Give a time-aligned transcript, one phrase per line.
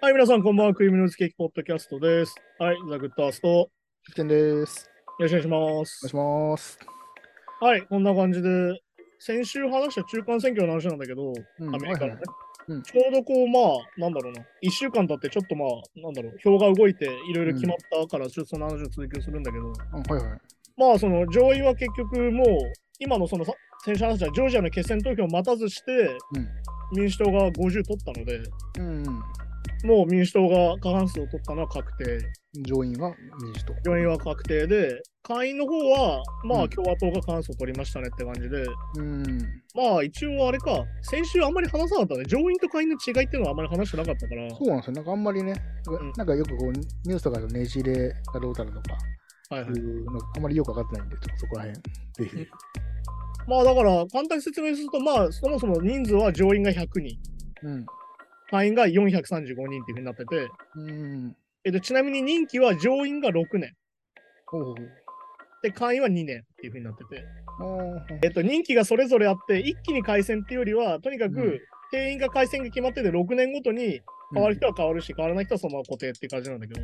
[0.00, 0.74] はい、皆さん、こんばんは。
[0.74, 2.34] クリームノイズケーキポッドキャストです。
[2.58, 3.48] はい、ザ・グッドアースト。
[3.48, 3.70] よ
[4.06, 4.90] キテンです。
[5.18, 6.16] ろしくお願いします。
[6.16, 6.78] お願いします。
[7.60, 8.48] はい、こんな感じで、
[9.18, 12.16] 先週話した中間選挙の話なんだけど、うんアメリカのね、はいはい
[12.68, 20.40] うんちょうどこう、まあ、なんだろうな、1週間経って、ちょっとまあ、なんだろう、票が動いて、いろいろ決まったから、ちょっとその話を続きするんだけど、あはいはい。
[20.78, 22.46] まあ、その上院は結局、もう、
[22.98, 23.52] 今のそのさ
[23.84, 26.16] 先週話したジョージアの決選投票を待たずして、
[26.92, 28.40] 民主党が50取ったので、
[28.78, 29.06] うん。
[29.06, 29.20] うん。
[29.84, 32.18] もう民主党が過半数を取ったのは確定。
[32.66, 33.74] 上院は民主党。
[33.84, 38.64] 上院は確定で、下院の方は、まうんあ共和党が過半数を取りましたねって感じで、
[38.98, 39.24] うん。
[39.74, 42.24] まあ一応あれか、先週あんまり話さなかったね。
[42.26, 44.92] 上院と下院の違いっていうのはあんまり話してなかったから、そうなんですよ。
[44.92, 45.56] なんかあんまりね、ん
[46.16, 48.98] なんかよくこうニュースとかでねじれがどうたらとか
[49.50, 49.72] はいはい
[50.36, 51.74] あんまりよくわかってないんで、そこら辺、
[52.30, 52.48] ぜひ。
[53.46, 57.18] まあだから簡単に説明すると、まあそもそも人数は上院が100人、
[57.62, 57.86] うん。
[58.50, 61.36] 下院が435人っていうふうになってて、うん。
[61.64, 63.74] えっと、ちなみに任期は上院が6年、
[64.46, 64.76] ほうほう
[65.62, 67.24] で下院は2年っていうふうになってて、
[68.22, 71.60] えっと、任期がそれぞれあって、一気に改選っていうよりは、とにかくうん。
[71.90, 74.00] 定員が改選が決まってて、6年ごとに
[74.32, 76.80] 変わる人は変わるし、変わらない人はそのまま固定っていう感じなんだけど。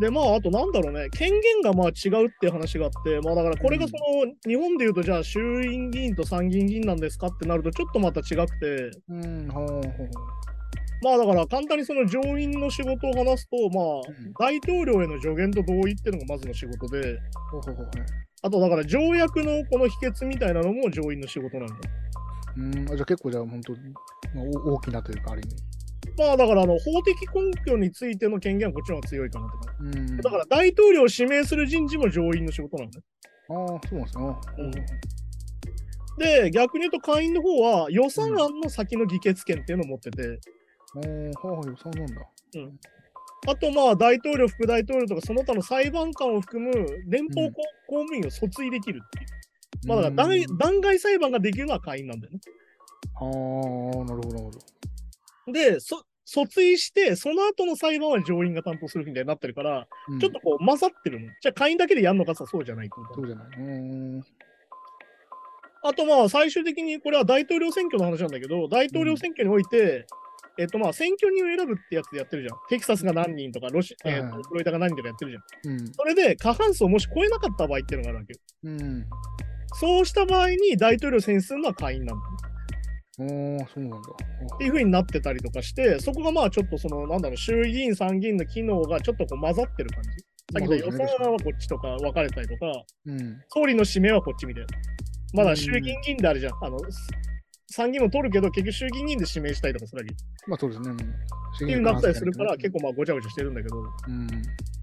[0.00, 9.48] で、まあ、あとなんだろうね、権限がまあ違うっていう話があって、まあだからこれがその、日本で言うと、じゃあ衆院議員と参議院議員なんですかってなると、ちょっとまた違くて、うん。
[9.48, 9.82] ほうほう。
[11.02, 17.18] まあだから簡単にその上院の仕事を話すと、まあ、うん大統領への助言と同意っていうのがまずの仕事で、
[17.50, 17.90] ほうほうほう。
[18.42, 21.74] あとだから条約のこの秘訣みたいなのも上院の仕事なんだ。
[22.56, 22.92] うん。
[22.92, 23.78] あじゃあ結構じゃあ本当、ま
[24.42, 25.77] あ、お大きなというか、ある意味。
[26.18, 29.98] まあだからあの法的根拠についての権限はこっちの方が強いかなって感じ。
[29.98, 30.16] うん。
[30.16, 33.04] だから大統領を指名する人事も上院の仕事なんだよ。
[33.50, 34.24] ああ、そうなんですね。
[34.58, 35.18] うん
[36.18, 40.40] で、逆に言うと下院の方は予算案の先の議決権っていうのを持ってて、
[40.96, 42.22] ああ、はあ、予算なんだ。
[43.46, 46.72] あとまあ大統領、副大統領とかその他の裁判官を含む
[47.06, 49.88] 連邦うん公公務員を訴追できるっていう。
[49.88, 50.28] まあだから
[50.58, 52.40] 弾劾裁判ができるのは下院なんだよね。
[53.14, 54.50] ああ、なるほど、なるほ
[55.46, 55.52] ど。
[55.52, 61.28] で、そ訴追して、その後の裁判は上院が担当するみたいになってるから、うんちょっとこう混ざってるの。
[61.40, 63.46] じゃあ下院だけでやるのかさ、そうじゃないとそうじゃない。
[63.46, 64.22] うーん。
[65.82, 70.06] あとまあ最終的にこれは大統領選挙の話なんだけど、大統領選挙において、
[70.58, 72.58] えっとまあ選挙人を選ぶってやつでやってるじゃん。
[72.68, 75.72] テキサスが何人とか、ロシえっはいはいとフロリダが何人とかやってるじゃん。
[75.72, 75.92] うん。
[75.92, 78.40] それで過半数をもし超えなかった場合っていうのがあるわけよ。
[78.64, 79.06] うん。
[79.74, 82.22] そうした場合に大統領選出するのは下院なんだ。
[83.18, 83.98] そうなんだ。
[84.54, 90.10] っていう風になってたりとかして、そこがまあちょっとその、なんだろう、衆議院、参議院の機能がちょっとこう混ざってる感じ。
[90.10, 92.72] さっき予算案はこっちとか分かれたりとか、
[93.06, 93.42] うん。
[93.48, 94.68] 総理の指名はこっちみたいな。
[95.34, 96.52] まだ衆議院議員であるじゃん。
[96.64, 96.78] あの、
[97.70, 100.14] 参議院も取るけど、結局衆議院議員で指名したりとかするわけ。
[100.14, 100.90] っまあそうですね。
[100.92, 100.96] っ
[101.58, 103.80] てていうなったりするから、結構まあごちゃごちゃしてるんだけど。
[103.80, 104.28] うん。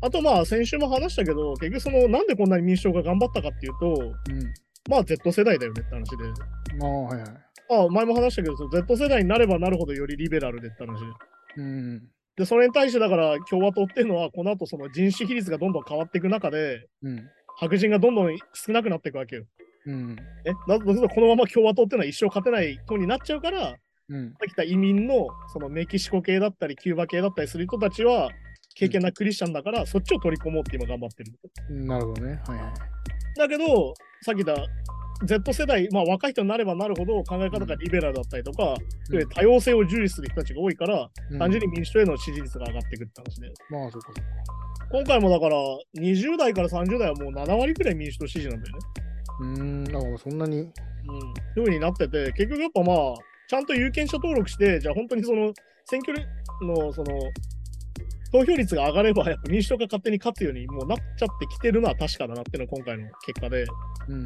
[0.02, 4.54] あとまあ先週も話したけど、結局その、なんでこんなに民主党が頑張ったかっていうと、うん。
[4.90, 6.18] まあ Z 世代だよねって話で。
[6.78, 7.45] まあ、はいはい。
[7.70, 11.06] あ前も話したけど、Z 世代になればなるほどよりリベラルでって話で。
[11.58, 12.04] うん。
[12.38, 17.30] で、それに対してだから共和党っていうのは、この後その人種比率がどんどん変わっていく中で、うん。
[17.58, 19.46] 白人がどんどん少なくなっていくわけよ。
[19.86, 20.16] うん。
[20.46, 23.76] えななぜかこのまま共和党っていうのは一生勝てない党になっちゃうから、
[24.10, 24.30] うん。
[24.32, 28.30] さっき言った移民のそのメキシコ系だったり、キューバ系だったりする人たちは、
[28.76, 31.32] 経験なクリスチャンだから、そっちを取り込もうって今頑張ってる。
[31.70, 32.42] なるほどね。
[32.46, 32.74] はいはい。
[33.38, 34.62] だけど、さっき言った
[35.24, 38.76] Z 世代、まあ若い人になればなるほど考え方がリベラルだったりとか、
[39.10, 43.54] うんで多様性を重視する人たちが多いから、うん単純に民主党への支持率が上がっていくって話で。
[43.70, 44.22] まあ、そうかそうか。
[44.92, 45.58] 今回もだから、
[45.98, 48.84] 20代から30代はもう7割くらい民主党支持なんだよね。
[49.40, 49.84] うーん。
[49.86, 50.60] なんかそんなに。
[50.60, 50.68] うん。
[50.68, 53.14] そういう風になってて、結局やっぱまあ、
[53.48, 55.54] ちゃんと有権者登録して、じゃあ本当にその
[55.86, 56.18] 選挙
[56.62, 57.20] のその
[58.32, 63.66] 投票率が上がれば、やっぱ民主党が勝手に勝つようにもうなっちゃってきてるのは確かだなっていうのが今回の結果で、
[64.10, 64.24] うん。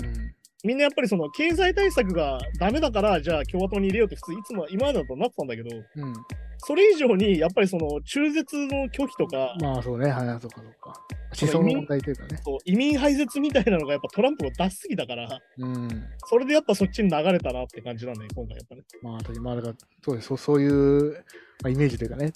[0.63, 6.13] みんなやっぱりその経済対策がダメだから、じゃあ共和党に入れようって普通いつも今までだとなってたんだけど、うん。
[6.57, 10.09] それ以上にやっぱりその中絶の拒否とか、まあ、そうね。
[10.09, 10.93] はいはい、そうかそうか。
[11.41, 12.41] 思想の問題というかね。
[12.43, 15.87] そう移民排絶みたいなのがやっぱトランプを出しすぎたから、うん。
[16.25, 18.81] それでやっぱそっちに流れたなって感じなんだよ、今回やっぱね。
[19.01, 19.73] まあ、確かにまあ、だから、
[20.03, 20.27] そうです。
[20.27, 22.33] そうそういう、まあ、イメージというかね。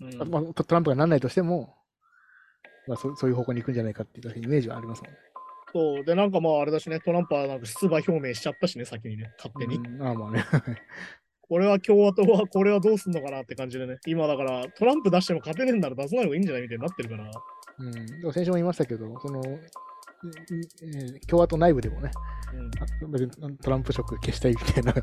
[0.00, 1.74] うんまあ、トトランプがなんないとしても、
[2.86, 5.18] まあ、そそういう方向に行くんじゃないかっていうイメージはありますもんね。
[5.76, 6.04] そう。
[6.04, 9.76] で、なんかまああれだしね、トランプはなんか出馬表明しちゃったしね、先にね、勝手に。
[9.76, 10.44] うん、ああまあね。
[11.42, 13.98] これは共和党はこれはどうすんのかなって感じでね。
[14.06, 17.30] 今だからトランプ出しても勝てねえんなら出さない方がいいんじゃないみたいになってるから。
[17.78, 22.10] うん、でも先週も言いましたけど、その、えー共和党内部でもね、
[23.02, 24.94] うんトランプ色消したいみたいな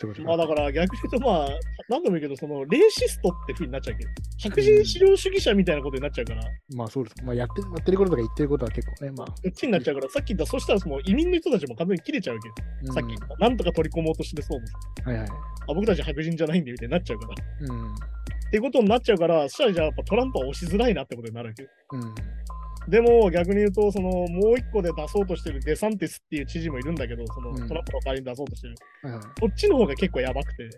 [0.00, 1.48] そういうことまあだから逆に言うとまあ、
[1.90, 6.42] 何度も言うけど、そのレーシストってふうになっちゃうけど、白人至上主義者みたいなことになっちゃうから、
[6.74, 7.16] まあそうです。
[7.22, 9.26] まあやってやってることとか言ってることは結構ね、まあ。
[9.26, 14.66] こっちになっちゃうから、さっき言った、そしたらその移民の人たちも完全に切れちゃうわけど、さっき言った、なんとか取り込もうとしてそうも、
[15.06, 15.12] うん。
[15.12, 15.28] はいはい。
[15.28, 17.74] あ、僕たち白人じゃないんでみたいになっちゃうから。
[17.74, 17.94] うん。
[17.94, 17.96] っ
[18.50, 21.68] ていうことになっちゃうから、そしたらじゃあやっぱトランプは押しづらいなってことになるわけよ。
[21.92, 22.14] うん。
[22.88, 28.74] でも逆に言うと、そのもう一個で出そうとしてるデサンティスっていう知事もいるんだけど、そのうんトランプの代わりに出そうとしてる。
[29.02, 29.22] はいはい。
[29.40, 30.68] こっちの方が結構やばくて。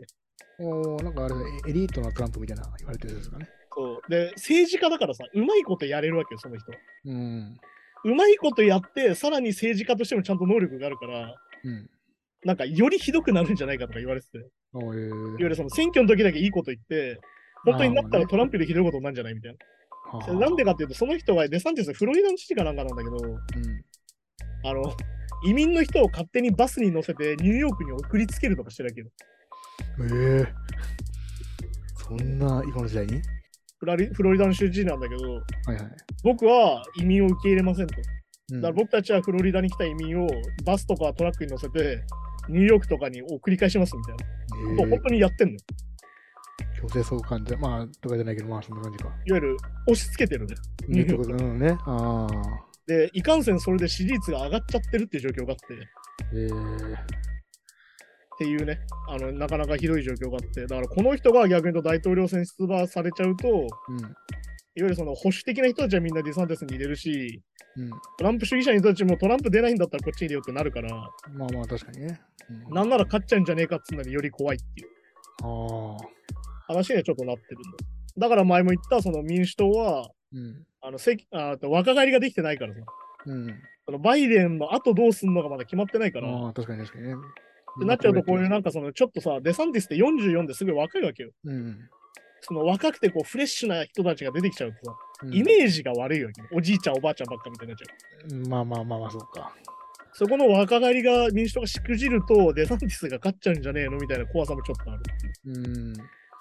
[0.59, 1.35] おーなんかあれ、
[1.69, 3.49] エリートなトランプみたいな言われてるんですかね。
[3.75, 6.71] そうで、政治家だからさ、うまいことやれるわけよ、その人。
[7.07, 7.59] うん。
[8.05, 11.35] うまいことやって、さらに政治家としてもちゃんと能力があるから、
[11.65, 11.91] うん。
[12.45, 14.41] なんかよりひどくなるんじゃないかとか言われてて、い
[14.75, 14.95] わ
[15.39, 17.21] ゆるその選挙の時だけいいこと言って、
[17.65, 19.59] 本当になったらトランプよりひどいことになるんじゃないみたいな。
[20.39, 23.39] なんでかっていうと、その人がデサンティス、フロリダの知事かなんかなんだけど、うん。
[24.65, 24.95] あの、
[25.45, 29.07] 移民の人を勝手にバスに乗せてニューヨークに送りつけるとかしてるわけよ。
[30.01, 30.55] ええ
[31.97, 33.21] そんな今の時代に？
[33.79, 35.79] フラリフロリダの州知事なんだけど、はいはい。
[36.23, 37.95] 僕は移民を受け入れませんと。
[37.97, 37.99] う
[38.59, 40.29] んだから僕たちはフロリダに来た移民を
[40.65, 42.05] バスとかトラックに乗せて、
[42.49, 44.25] ニューヨークとかに送り返しますみたいな。
[44.77, 45.59] ことをえ本当にやってんの
[46.81, 49.05] 強制送還じゃ、まあ、とかじゃないけど、まあ、そんな感じか。
[49.05, 49.57] いわゆる
[49.87, 50.55] 押し付けてるね
[51.03, 51.77] ってことうんね。
[51.87, 52.29] ああ。
[52.87, 55.79] で、いかんせんそれで支持率が上がっちゃってるっていう状況があって、っ
[56.33, 56.97] えー、
[58.39, 64.15] ていうね、あの、なかなかひどい状況があって、だからこの人が逆に言うと大統領選出馬されちゃうと、いわうん。
[64.75, 67.41] ゆるその保守的な人たちはみんなディサンティスに入れるし、
[67.77, 67.91] うん。
[68.19, 70.91] トランプ主義者の人たちもトランプ出ないんだったらこっちに入れようってなるから、
[71.33, 72.21] まあまあ、確かにね。
[72.67, 74.89] うん、なんなら勝っちゃうんじゃねえかっつうのにより怖いっていう
[75.43, 76.22] ああ。
[76.67, 77.69] 話にはちょっとなってるんだ。
[78.19, 80.65] だから前も言ったその民主党は、うん。
[80.81, 82.81] あのせあと若返りができてないからさ、
[83.27, 83.63] うん。
[83.87, 87.15] そのバイデンの後どうすんのがまだ決まってないから、ああ、確かに確かにね。
[87.15, 91.31] ってなっちゃうと、こういうなんかそのちょっとさ、デサンティスって44ですごい若いわけよ。
[91.45, 91.89] うん。
[92.41, 96.49] その若くてこうフレッシュな人たちが出てきちゃうとさ、うんイメージが悪いわけよ。
[96.53, 98.41] おじいちゃん、おばあちゃんばっかみたいになっちゃう。
[98.41, 99.55] うんまあまあまあまあ、そうか。
[100.15, 105.03] そこの若返りが民主党がしくじると、デサンティスが勝っちゃうんじゃねえのみたいな怖さもちょっとある。
[105.47, 105.93] うん。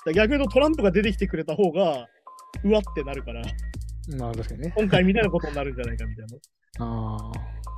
[0.07, 2.07] 逆に言うとトランプが出てきてくれた方が、
[2.63, 3.42] うわってなるから、
[4.18, 4.74] まあ確かにね。
[4.75, 6.38] 今回みたいなことになるんじゃないかみたいな。
[6.86, 7.71] ああ。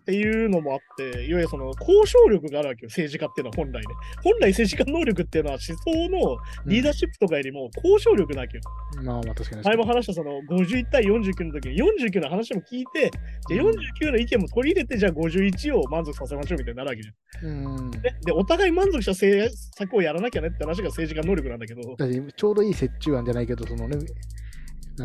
[0.00, 3.94] っていうのもあって、いわゆるその交渉力があるわけよ、政治家っていうのは本来ね。
[4.22, 8.62] 本来政治家能力っていうのは思想のリーダーシップとかよりも交渉力なわけよ。
[9.02, 9.80] まあまあ確かに前に。
[9.80, 13.10] も話したその51対49の時に49の話も聞いて、
[13.48, 17.76] じゃあ49の意見も取り入れて、じゃあ51を満足させましょうみたいになるわけじゃん。
[17.76, 17.90] うん。
[17.90, 23.98] で、でお互い満足した政策をやらなきゃねって話が政治家能力なんだけど、ちょうどいい折衷案じゃないけど、そのね、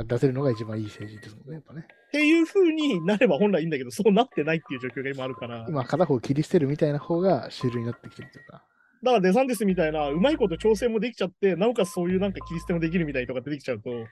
[0.03, 1.87] 出せるのが一番いい政治ですもんね、やっぱね。
[1.87, 8.63] っていう風になれば本来いいんだけど、そうなってないっていう状況が今あるから、今、片方切り捨てるみたいな方が主流になってきてるというか。
[9.03, 14.07] だからデサンティスみたいなうまいこと調整もできちゃって、なおかつそういうなんか切り捨てもできるみたいとか出てきちゃうと、うん。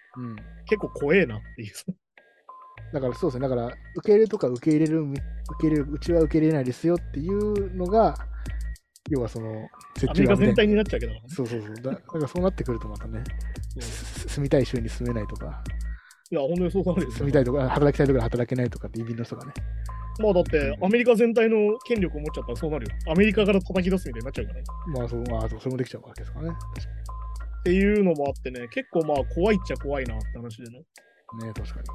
[0.66, 1.74] 結構怖えなっていう。
[2.94, 3.76] だからそうですね、だから受
[4.06, 5.22] け入れるとか受け入れる、受
[5.62, 8.16] け入れる、うちは受け入れないですよっていうのが、
[9.10, 11.76] 要はその、折アメリカ衷案みたいな全体になっちゃうけど、そうそうそう。
[11.76, 13.24] だだからそうなってくるとまたね、
[13.82, 15.64] 住みたい州に住めないとか、
[16.32, 17.32] いや、本当にそうなんですよ住み。
[17.32, 19.54] たいとか、働きたいところで働けないとかって移民の人がね。
[20.20, 23.12] まあだって、アメリカ全体の権力を持っちゃったらそうなるよ。
[23.12, 24.66] アメリカから叩き出すみたいになっちゃうからね。
[24.98, 26.56] まあそう、まあそうそれもできちゃうわけですからね。
[27.60, 30.82] っていうのもあってね、結構まあ怖いっちゃ怖いなって話でね。
[31.40, 31.46] に。
[31.46, 31.86] ね確かに。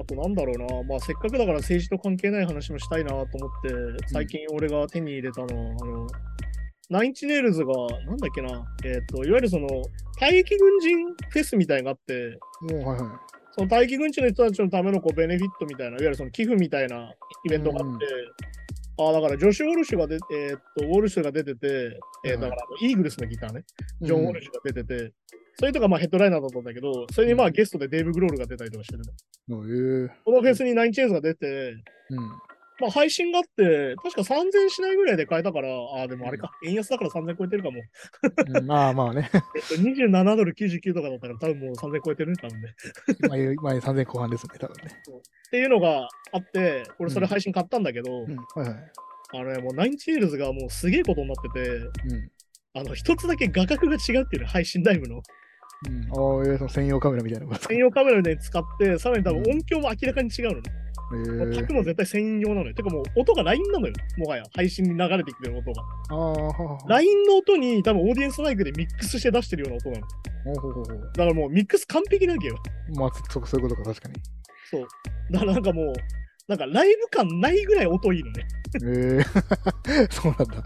[0.00, 6.06] あとなんだろうな、まあせっかくだから政治と関係ない話もしたいなと思って、最近俺が手に入れたのは、あの、
[6.88, 7.74] ナインチネイルズが、
[8.06, 9.68] なんだっけな、えっ、と、いわゆるその、
[10.20, 12.38] 退役軍人フェスみたいなのがあって、
[12.84, 13.36] はいはい。
[13.52, 17.12] その待機軍地の人たちのためのこうベネフィットみたいな、いわゆるその寄付みたいな
[17.44, 18.06] イベントがあって、
[18.98, 23.64] ああ、だからジョシュ・ウォルシュがで、えーっと、ウォルシュが出てて、えーうんだからイーグルスのギターね、
[24.00, 25.12] ジョン・ウォルシシュが出てて、
[25.58, 29.12] それとかまあヘッドライナーだったんだけど、それにまあゲストでデーブ・グロールが出たりとかしてるね。
[29.48, 30.02] ュ。
[30.02, 31.74] へえこのフェスにナインチェンズが出て、
[32.10, 32.30] うん。
[32.80, 37.80] まあ配信があって、確か3000しないぐらいで買えたから、ああ、でもあれか、円安だから3000超えてるかも。
[38.56, 39.30] うんまあまあね。
[39.32, 42.74] えっと、27ドル99とかだったから多分もう3000超えてるね、多分ね。
[43.28, 45.02] 前前3000後半ですね、多分ね。
[45.46, 48.36] っていうのがあって、俺それ配信買ったんだけど、うん。
[48.36, 48.92] はいはい。
[49.34, 51.82] あのね、もう Nine Inch Nails がもうすげえことになってて、う
[52.14, 52.30] ん。
[52.74, 55.22] あの、一つだけ画角が違うっていうね、配信ライブの。
[55.86, 57.56] うん、ああ、専用カメラみたいな。
[57.56, 60.70] 専用カメラで使って、さらに多分音響も明らかに違うのね。
[61.12, 62.74] えもうー、客も絶対専用なのよ。
[62.74, 63.94] てかもう音が LINE なのよ。
[64.18, 65.82] もはや配信に流れてきてる音が。
[66.88, 70.06] LINE の音に多分オーディエンスマイクでミックスして出してるような音なの。
[70.44, 72.56] ほうほうほうほうだからもうミックス完璧なわけよ。
[72.96, 74.14] まあ、そそういうことか、確かに。
[74.70, 74.86] そう。
[75.30, 75.94] だからなんかもう、
[76.48, 78.46] なんかライブ感ないぐらい音いいのね。
[78.74, 80.64] ええー、 そうなんだ。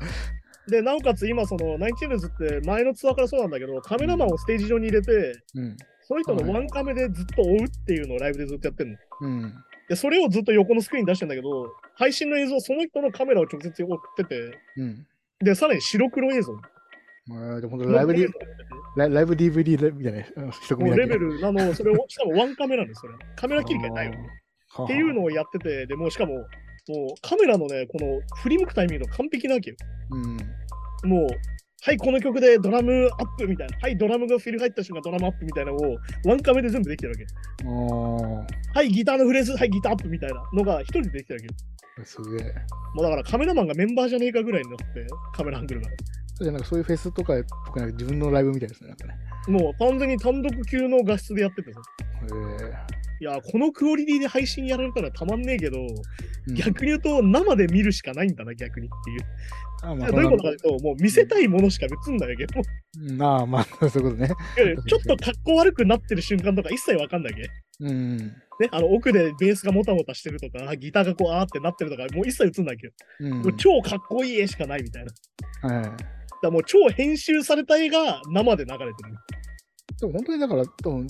[0.68, 5.76] で、なおかつ今、その、 Nine Inch Nails って前のツアーからそうなんだけど、カメラマンをステージ上に入れて、うん。
[6.02, 8.96] その人のワンカメでずっと追うっていうのをライブでずっとやってるの。
[9.20, 9.54] うん。
[9.90, 15.04] で、それをずっと横のスクリーンに出してんだけど、配信の映像、その人のカメラを直接送ってて、うん。
[15.40, 16.52] で、さらに白黒映像。
[17.26, 18.32] まあ、でも本当ライブディ
[18.96, 23.26] ライライブ DVD みたいなうん一組もうレベルルなの、それを、 しかもワンカメなんですよ、それ。
[23.34, 24.12] カメラ切り替えないよ。
[24.12, 26.46] っっていうのをやってて、でもうしかも、もう
[27.20, 29.76] カメラのね、この振り向くタイミングが完璧なわけよ。
[30.10, 31.10] うん。
[31.10, 31.28] もう、
[31.82, 35.96] はい、この曲でドラムアップみたいな、はい、ドラムがフィル入った瞬間ドラムアップみたいなのを
[36.26, 37.26] ワンカメで全部できてるわけ。
[38.74, 41.54] あはい、ギターのフレーズ、はい、ギターアップみたいなのが一人でできてるわ
[41.98, 42.54] けすげえ。
[42.94, 45.88] もうだからカメラマンがメンバーじゃねえかぐらいになって、カメラアングルが。
[46.40, 48.88] じゃあなんかそういうフェスとかっぽくなく自分のライブみたいですね。
[48.88, 49.14] なんかね。
[49.48, 51.80] もう完全に単独級の画質でやっててさ。
[52.34, 56.54] へいや、このクオリティで配信やられたらたまんねえけど、え。
[56.54, 59.20] 逆に言うと生で見るしかないんだな、逆にっていう。
[59.82, 62.48] あ、まどういうことかというと、もう見せたいものしか映んないわけよ。
[63.08, 64.30] うんああ、まあ、そういうことね。
[64.88, 67.50] ちょっと格好悪くなってる瞬間とか一切わかんないわけ。
[67.80, 68.16] うん。
[68.18, 73.56] ね、あの奥でベースがもたもたしてるとか、ギターがこうあーってなってるとか、もう一切映んないわけど、うん。
[73.56, 75.04] 超かっこいい絵しかないみたい
[75.62, 75.74] な。
[75.74, 75.90] はい。
[76.42, 79.14] らもう超編集された絵が生で流れてる。
[80.00, 81.06] でも本当にだから、多分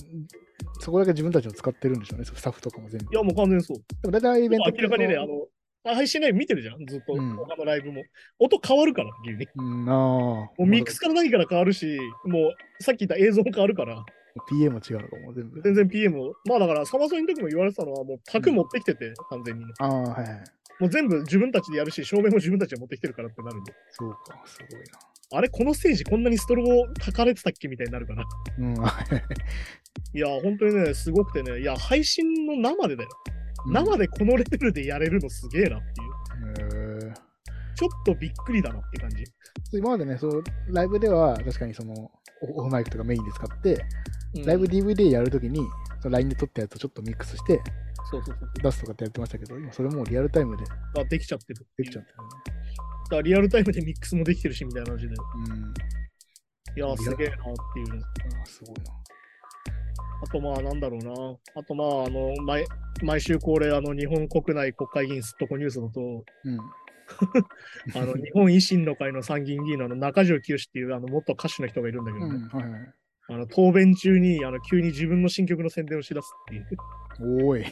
[0.81, 3.13] そこだけ自分たちの使ってるんでしょうね、スタッフとかも全部。
[3.13, 3.77] いや、もう完全にそう。
[4.01, 5.47] でも大体イベント明らかにね、あの、
[5.95, 8.03] 配信ライブ見てるじゃん、ずっと、うん他のライブも。
[8.39, 9.47] 音変わるから、急に。
[9.55, 9.95] うん、ああ。
[9.95, 14.03] もうミックスから何から変わるし、もうさっき言った映像も変わるから、
[14.49, 15.61] PA も違うのかも、全部。
[15.61, 16.33] 全然 PM を。
[16.45, 19.73] まあだから、サマソニの時も言われてたのは、もう卓持ってきてて、完全にね。
[19.79, 20.43] ああ、はいはい。
[20.79, 23.73] もう全部自分たちでやるし、照明も自分たちで持ってきてるからってなるんで。
[23.91, 24.83] そうか、すごい
[25.33, 28.23] あれ、このステージこんなにストロボ書かれてたっけみたいになるから。
[28.23, 28.67] な。
[28.67, 28.91] うん、は
[30.13, 33.09] いいや、本当にね、すごくてね、いや、配信の生でだよ。
[33.67, 37.13] 生でこのレベルでやれるのすげえなっていう。
[37.75, 39.23] ちょっとびっくりだなって感じ。
[39.73, 41.93] 今までね、そうライブでは確かにその
[42.41, 43.73] オオフマイクとかメインで使って、
[44.35, 45.59] うんライブ DVD やるときに、
[46.05, 47.61] LINE で撮ったやつをちょっとミックスして
[48.11, 50.65] そうそうそう出すとかってやってましたけど、今それもうリアルタイムで
[50.99, 51.65] あできちゃってる。
[51.77, 52.23] できちゃってるだ
[53.09, 55.11] からリアルタイムでミックスもできてるし、みたいな感じで。
[55.11, 55.17] ね。
[55.47, 55.73] うん。
[56.77, 57.37] いや、すげえなっ
[57.73, 58.03] ていうね。
[58.41, 59.01] あすごいな。
[60.23, 61.11] あとまあなんだろうな。
[61.55, 62.65] あとまああの毎
[63.01, 66.01] 毎週恒例あの日本国内国会議員すっとこニュースだと、
[66.43, 66.59] うん。
[67.95, 72.93] あの日本維新の会の参議院議員のあの中条清っていうあの元歌手の人がいるんだけどね、うん、はいはい。
[73.31, 76.67] あの答弁中にあの急に自分の新曲の宣伝をしだすっていう。
[77.47, 77.65] おーい。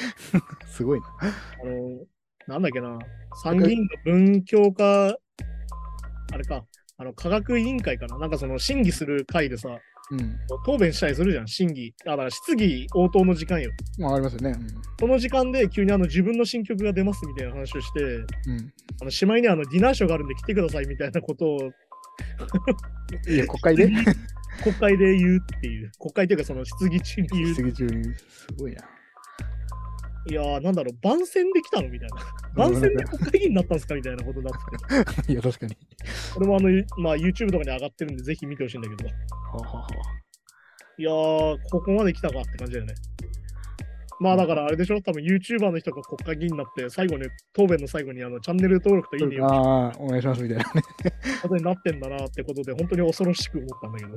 [0.66, 1.06] すごいな。
[1.20, 2.06] あの、
[2.46, 2.98] なんだっけな、
[3.42, 6.64] 参議院の文教化、あれか、
[6.96, 9.78] あの科学委員会かな、なんかその審議する会でさ、
[10.10, 10.38] うん。
[10.64, 11.94] 答弁したりするじゃん、審議。
[12.06, 13.70] あだから質疑応答の時間よ。
[13.98, 14.54] まあ、ありますよね。
[15.00, 18.24] その時間で急にあの自分の新曲が出ますみたいな話をして、うん。
[18.48, 21.58] うんあのしまいにあのディナーショーがあるんで来てくださいみたいなことを
[23.28, 23.90] いや、国会で？
[24.62, 27.54] 国会で言うっていう、国会というかその質疑中に言う。
[27.54, 28.04] 質疑中に。
[28.14, 28.84] すごいな。
[30.26, 32.16] いやー、なんだろう、番宣で来たのみたいな。
[32.56, 35.32] 番宣で国会議員になったんですかみたいなことになってて。
[35.32, 35.76] いや、確かに。
[36.32, 39.06] これもあの、まあ、YouTube とかに上がってるんで、ぜひ見てほしいんだけど。
[39.06, 39.14] は
[39.52, 40.24] あはあはあ
[40.96, 42.94] いやー、ここまで来たかって感じだよね。
[44.24, 45.00] まあだからあれでしょ？
[45.02, 50.70] 多分 YouTuber の人が国会議員になって、最後に、答弁の最後にあのチャンネル登録といいねよああ、お願いしますみたいなね。
[51.42, 54.10] ことになってんだなってことで、本当に恐ろしく思ったんだけど。
[54.10, 54.16] ま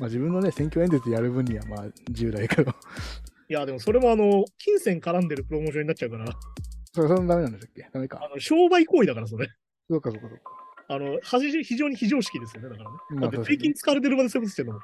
[0.00, 6.26] あ自分のね、選挙演説やる分にはまあ自由だけど、いや、でもそれもあの、金銭絡んでるプロモーションになっちゃうから、
[6.94, 7.88] それそんなダメなんでしたっけ？
[7.92, 8.30] ダメあか。
[8.32, 9.48] の商売行為だから、それ。
[9.90, 10.44] そうかそうかそうか。
[10.88, 12.96] あの、非常に非常識ですよね、だからね。
[13.20, 14.80] まあだって税金使われてる場でそういうことしてるの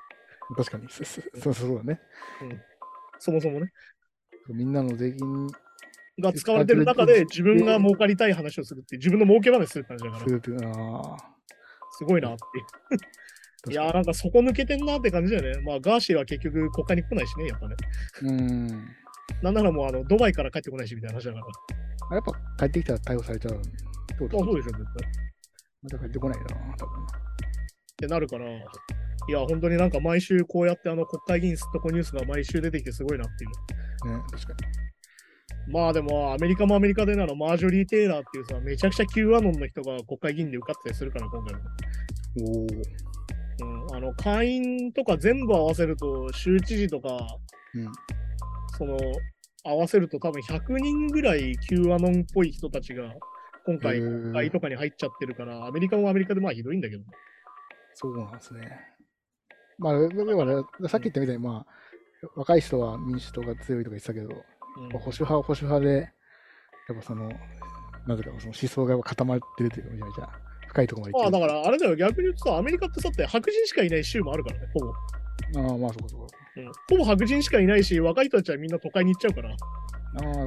[0.57, 0.87] 確かに。
[0.89, 2.01] そ そそうそうだね。
[3.19, 3.73] そもそもね。
[4.55, 5.47] みんなの税金
[6.21, 10.19] が使われてる中で自分が儲かりたい話をするって自分の儲け話するって話だか
[10.65, 11.17] ら
[11.93, 15.63] す、ごいなっていやーなんか底抜けてんなって感じだよね。
[15.63, 17.77] まあガーシーは結局国会に来ないしね、やっぱね。
[18.23, 18.69] うん。
[19.43, 21.47] なんならもうあのドバイから帰ってこないしみたいな話だから。
[22.11, 22.33] あやっぱ
[22.65, 23.61] 帰ってきたら逮捕されちゃうっ
[24.07, 25.11] てことまあそうでしょ、絶対。
[25.83, 26.45] また帰ってこないな、
[26.77, 27.07] 多分。
[27.99, 33.47] ってなるから、いや、本当になんか毎週こうやってあの国会議員すっとこニュースが毎週出てきてすごいなってい
[34.13, 34.17] う。
[34.17, 34.55] ね、確か
[35.71, 41.61] まあでもアメリカもアメリカでなのマージョリー・テイラーっていうさ、めちゃくちゃ Q アノンの人が国会議員で受かってたりするから、今回も。
[42.37, 42.45] に。
[42.45, 42.67] おお。
[43.61, 47.19] うん、あの会員とか全部合わせると、州知事とか、
[47.75, 47.93] うん。
[48.79, 48.97] その、
[49.65, 53.13] 合わせると多分100人ぐらい Q アノンっぽい人たちが
[53.67, 57.03] 今回国会とかに入っちゃってるから、アメリカもアメリカでまあひどいんだけど。
[58.01, 58.79] そうなんですね。
[59.77, 60.45] まあ、だか
[60.81, 65.95] ら、さっき言ったみたいに、まあ、若い人は民主党が強いとか言ってたけど、うん保守派は保守派で、
[66.89, 67.29] やっぱその、
[68.07, 70.31] なぜかその思想が固まってるというか、めちゃめちゃ。
[70.69, 71.41] 深いところまでまあ。
[71.41, 74.93] だからあれだよ、逆に言うとさ、アメリカってさって白人しかいない州もあるからね、ほぼ。
[75.71, 76.37] ああ、まあそうかそうか。
[76.59, 79.55] うん、ほぼ白人しかいないし、若い人たちはみんな都会に行っちゃうから、あ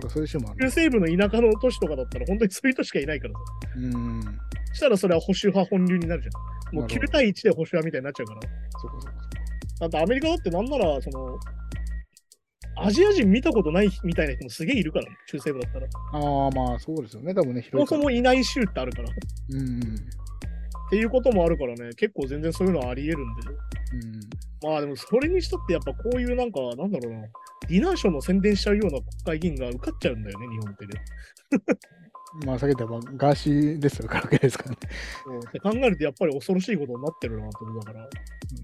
[0.06, 0.60] あ、そういう州もある。
[0.60, 3.40] 中西部の田舎の都市とかだったら、本当にそういう人しかいないからさ。
[3.76, 4.40] うん。
[4.74, 6.76] したらそれは保守派本流になるじゃん。
[6.76, 8.42] もう9なるほど対1で保守派みたいになっちゃうから。
[8.80, 9.22] そうかそうか
[9.82, 11.40] だってアメリカだってなんなら、その、
[12.78, 15.88] アジア人見たことないみたいな人もすげえいるからね、中西部だったら。
[16.14, 17.34] ああ、まあそうですよね。
[17.34, 18.02] 多分ね、そも広いから。
[18.02, 19.10] そもいない州ってあるから。
[19.10, 19.14] っ
[19.52, 19.96] うんうん。
[20.90, 23.42] ていうこともあるからね、結構全然そういうのはあり得るんで。
[24.68, 24.72] うん。
[24.72, 27.22] まあでもそれにしたってやっぱこういうなんか、なんだろうな、
[27.68, 30.92] ディナーショーの宣伝しちゃうような国会議員が受かっちゃうんだよね、日本ってね。
[32.46, 34.78] まあ、さっき言ったまあガーシーですよ、カラオケですからね。
[35.62, 38.08] 考えるとやっぱり恐ろしいことになってるなと思うから。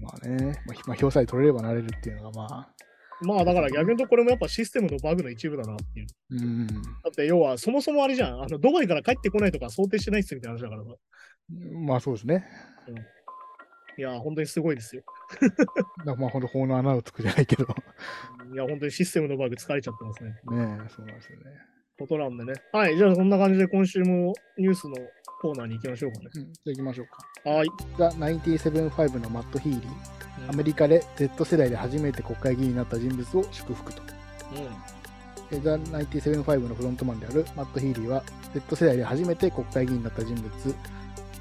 [0.00, 2.74] まあね、まあ、ひまあ、票さえ取れればなれるっていうのが、まあ、
[3.22, 6.06] まあだから逆に言うとこれもやっぱシステムのバグの一部だなっていう。
[6.30, 6.66] うん。
[6.66, 6.72] だ
[7.08, 10.90] って要はそもそもあれじゃん、あのドバイから帰ってこないとか想定してないっすみたいな話だからさ。
[11.86, 12.44] まあそうですね。
[13.98, 15.02] いや、本当にすごいですよ。
[16.06, 17.64] だまあ本当法の穴をつくじゃないけど。
[18.54, 20.30] いや、本当にシステムのバグ疲れちゃってますね。
[20.30, 20.36] ね
[20.86, 21.44] え、そうなんですよね。
[21.98, 22.54] ことなんでね。
[22.72, 24.94] はい、じゃあそんな感じで今週もニュースの
[25.40, 26.30] コーナーに行きましょうかね。
[26.34, 27.06] うん、じゃあ行きましょう
[27.44, 27.50] か。
[27.50, 27.68] はい。
[27.98, 30.50] ザ・975のマット・ヒーリー。
[30.50, 34.02] アメリカで Z 世代で初めて国会議員になった人物を祝福と。
[34.52, 35.56] うん。
[35.56, 38.22] えザ・975のフロントマンであるマット・ヒーリーは
[38.54, 40.46] Z 世代で初めて国会議員になった人物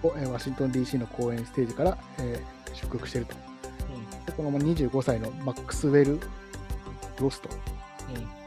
[0.04, 3.36] をえーワシントン DC の公演ステージから、えー祝福していると。
[4.26, 6.20] でこのまあ25歳のマックスウェル・
[7.20, 7.50] ロスト。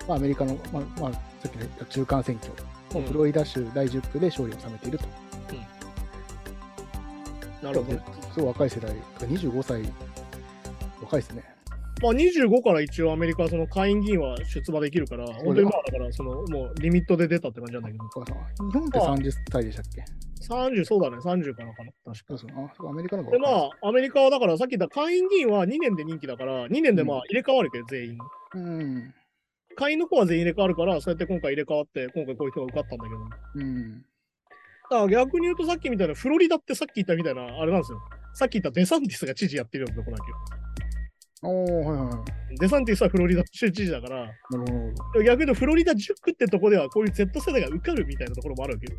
[0.08, 2.52] まあ、アメリカの、まあまあ、さっきの中間選挙
[2.94, 3.02] うん。
[3.02, 5.04] のフロリダ州第10区で勝利を収めていると。
[7.62, 7.98] なるほど。
[8.32, 9.82] すごい若い世代、25歳、
[11.02, 11.44] 若いですね。
[12.02, 20.04] まあ25から一応アメリカはその下院議員は出馬できるから、本当にまあだからそのもうリミットで出たって感じなんだけど、お母さんは日本って30歳でしたっけ
[20.48, 22.24] ？30、そうだね、30からかな、確か。
[22.28, 28.18] そうそうあそうアメリカの方で、がまあ、アメリカはだからさっき言った下院議員は2年で任期だから、2年でまあ入れ替わるけど、全員。
[28.54, 29.14] うん。
[29.80, 33.16] 下院の方は全員入れ替わるから、そうやって今回入れ替わって、今回こういう人が受かったんだけど。
[33.54, 33.92] うん。
[33.92, 34.04] だ
[34.90, 37.98] から逆に言うとさっきみたいな、フロリダってさっき言ったみたいな、あれなんですよ。
[38.34, 40.32] さっき言ったデサンティスが知事やってるようなとこだけ
[41.42, 41.48] ど。
[41.48, 42.58] おー、はいはいはい。
[42.58, 44.64] デサンティスはフロリダ州知事だから、なるほ
[45.14, 48.98] ど逆に言うとフロリダ10区ってとこではこういう Z 世代が受かるみたいなところもあるわけよ。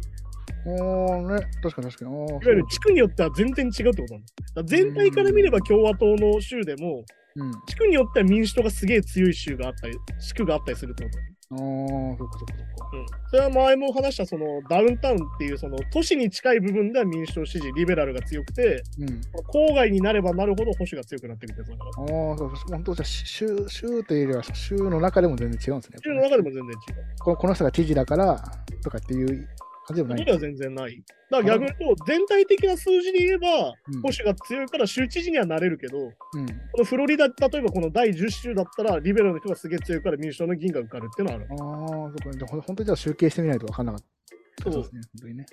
[0.65, 2.29] おー、ね、確かに確かに。
[2.29, 4.23] いわゆる地区によっては全然違うってことなん
[4.55, 4.63] だ。
[4.63, 7.20] 全体から見れば共和党の州でも、うん。
[7.65, 11.17] 地区によっては民主党がすげえ強い州があったり、地区があったりするってこと。
[11.53, 12.89] あー、そっかそっかそっか。
[12.93, 19.07] うん、それは前も話したそのダウンタウンっていうその都市に近い部分では民主党支持、リベラルが強くて、うん。
[19.53, 21.91] 郊外になればなるほど保守が強くなってくるってやつだから。
[21.91, 25.97] ああ、本当じゃあ州、州というよりは、州の中でも全然違うんですね。
[26.03, 26.75] 州の中でも全然違う。
[27.19, 28.41] このこの人が知事だから
[28.83, 29.47] とかっていう
[29.87, 30.39] 感じでもない。
[30.39, 31.03] 全然ない。
[31.29, 36.11] だから逆に言うと、全体的な数字で言えば、うん保守が強いから州知事にはなれるけど、うん。
[36.11, 36.13] こ
[36.77, 41.47] のフロリダ、例えばこの第10州だったら、リベラルの人がすげえ強いから民主党の議員が受かるっていうのはある。
[41.51, 42.37] ああ、そうか。
[42.37, 44.01] じゃあほん本当にじゃあ集計してみないと分かんなかっ
[44.63, 44.71] た。
[44.71, 45.45] そうですね、本当にね。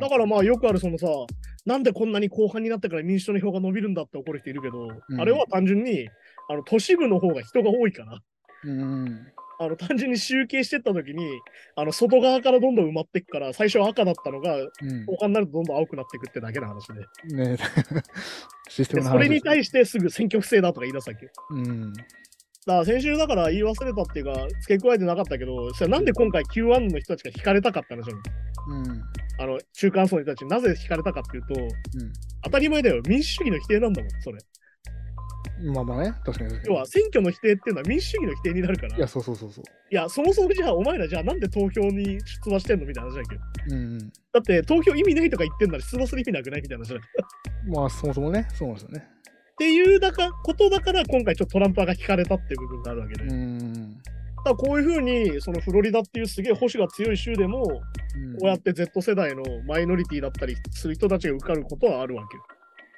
[0.00, 1.06] だからまあよくあるそのさ、
[1.66, 6.08] なんでこんなに後半になってから民主党の票が伸びるんだって怒る人いるけど、うんあれは単純に
[6.48, 8.20] あの都市部の方が人が多いから、
[8.64, 9.26] うん。
[9.64, 11.24] あの単純に集計してった時に、
[11.76, 14.68] あの外側からどんどん埋まっていくから、最初は赤だったのが、う
[15.06, 17.34] 後半になるとどんどん青くなっていくってだけの話で。
[17.34, 17.36] ん。
[17.36, 17.56] ね
[18.68, 21.32] システでムの話それに対してすぐ選挙不正だとか言い出すわけよ。
[21.50, 21.92] うん。
[21.92, 28.18] だから先週だから言い忘れたっていうか、付け加えてなかったけど、それなんで今回 Q1 の人たちが引かれたかって話なの。
[28.68, 29.02] うん。
[29.38, 31.68] あの中間層の人たちになぜ引かれたかっていうと、う
[32.44, 34.38] 当たり前だよ、民主主義の否定なんだもん、それ。
[35.62, 35.74] ん。
[35.74, 36.58] まあまあね、確かに。
[36.66, 39.64] 要は選挙の否定っていうのは民主主義の否定になるから、いや、そうそうそうそう。
[39.90, 42.86] いや、そもそもじゃあ、お前らじゃあなんで投票に出馬してんの？
[42.86, 43.36] みたいな話だけ？
[43.36, 43.76] ど。
[43.76, 43.98] うん。
[43.98, 44.06] だ
[44.38, 47.00] って投票意味ないとか言ってんなら出馬する意味なくないみたいな話だ。
[47.68, 49.06] まあ、そもそもね、そうなんですよね。
[49.52, 53.24] っていうだかことだから、今回ちょっとトランプ派が引かれたっていう部分があるわけで。
[53.24, 53.96] うん。
[54.44, 57.80] らこういうふうに、そのフロリダっていうすげえ保守が強い州でも、こ
[58.14, 62.42] うんうやって Z 世代のマイノリティだったりする人たちが受かることはあるわけよ。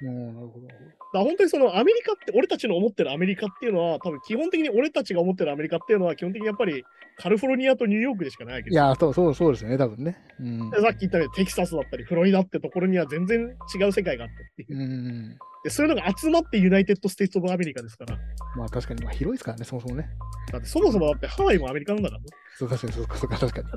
[0.01, 0.67] うんなるほど。
[0.67, 6.83] だ本当にそのアメリカって、俺たちの思ってるアメリカっていうのは、多分基本的に俺たちが思ってるアメリカっていうのは、基本的にやっぱり
[7.17, 10.17] カリフォルニアとニューヨークでしかないわけですよいや、そうそうそうですよね、多分ね。
[10.39, 10.81] うんで。
[10.81, 15.37] さっき言ったようにテキサスだったり、フロリダってところには全然違う世界があってっていううん。
[15.63, 18.17] で、そういうのが集まって United States of America ですから。
[18.57, 20.09] まあ確かに、まあ広いですからね、そもそもね。
[20.51, 22.27] だってそもそもだってハワイもアメリカなんだからね。
[22.57, 23.67] そう確かに、そうか、そうか、確かに。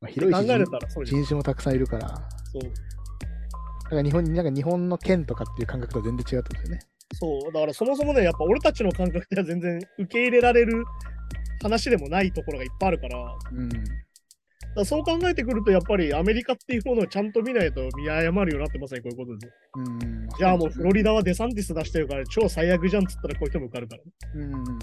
[0.00, 1.04] まあ、広いし考えれたらそう。
[1.04, 2.08] 人種もたくさんいるから。
[2.08, 2.62] だそう
[3.88, 6.80] から日本に、なんか日本の県とかっていう感覚とは全然違うってことですよね。
[7.14, 7.52] そう。
[7.52, 10.84] だからそもそもね、やっぱ俺たちの感覚では全然受け入れられる
[11.62, 13.70] 話でもないところがいっぱいあるから、うん。
[14.78, 19.52] らそう考えてくると、やっぱりアメリカっていうものをちゃんと見ないと見誤るようになってますね、こういうことです。
[19.76, 20.28] うん。
[20.38, 24.02] じゃあもうフロリダはデサンティス出してるから超最悪じゃんっつったらこういう人も受かるから。
[24.34, 24.78] うん。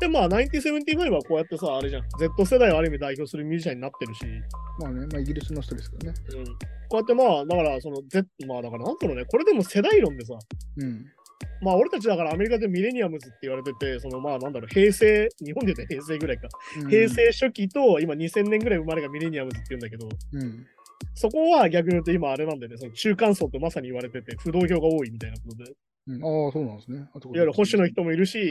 [0.00, 2.02] で、まあ、1975はこうやってさ、あれじゃん。
[2.18, 4.24] Z 世代をある意味代表するミュージシャンになってるし、
[4.80, 6.14] まあね、まあイギリスの人ですけどね。
[6.36, 6.52] うん、こ
[6.92, 10.34] うやってまあ、だから、その、Z、まあ、だからなんだろうね、これでも世代論でさ、
[10.76, 11.04] うん。
[11.60, 16.48] まあ、俺たちだからアメリカでミレニアムズって言われてて、そのまあ、なんだろう、平成、日本で言うと平成ぐらいか。
[16.80, 20.66] うん平成初期と今2000年ぐらい生まれがミレニアムズって言うんだけど、うん。
[21.14, 25.74] そこは逆に言うと今あれなんでね、その中間層とまさに言われてて、不動票が多いみたいなことで、い
[26.08, 27.00] うん、ああ、そうなんですね。
[27.00, 28.50] わわゆる保守の人もいるし、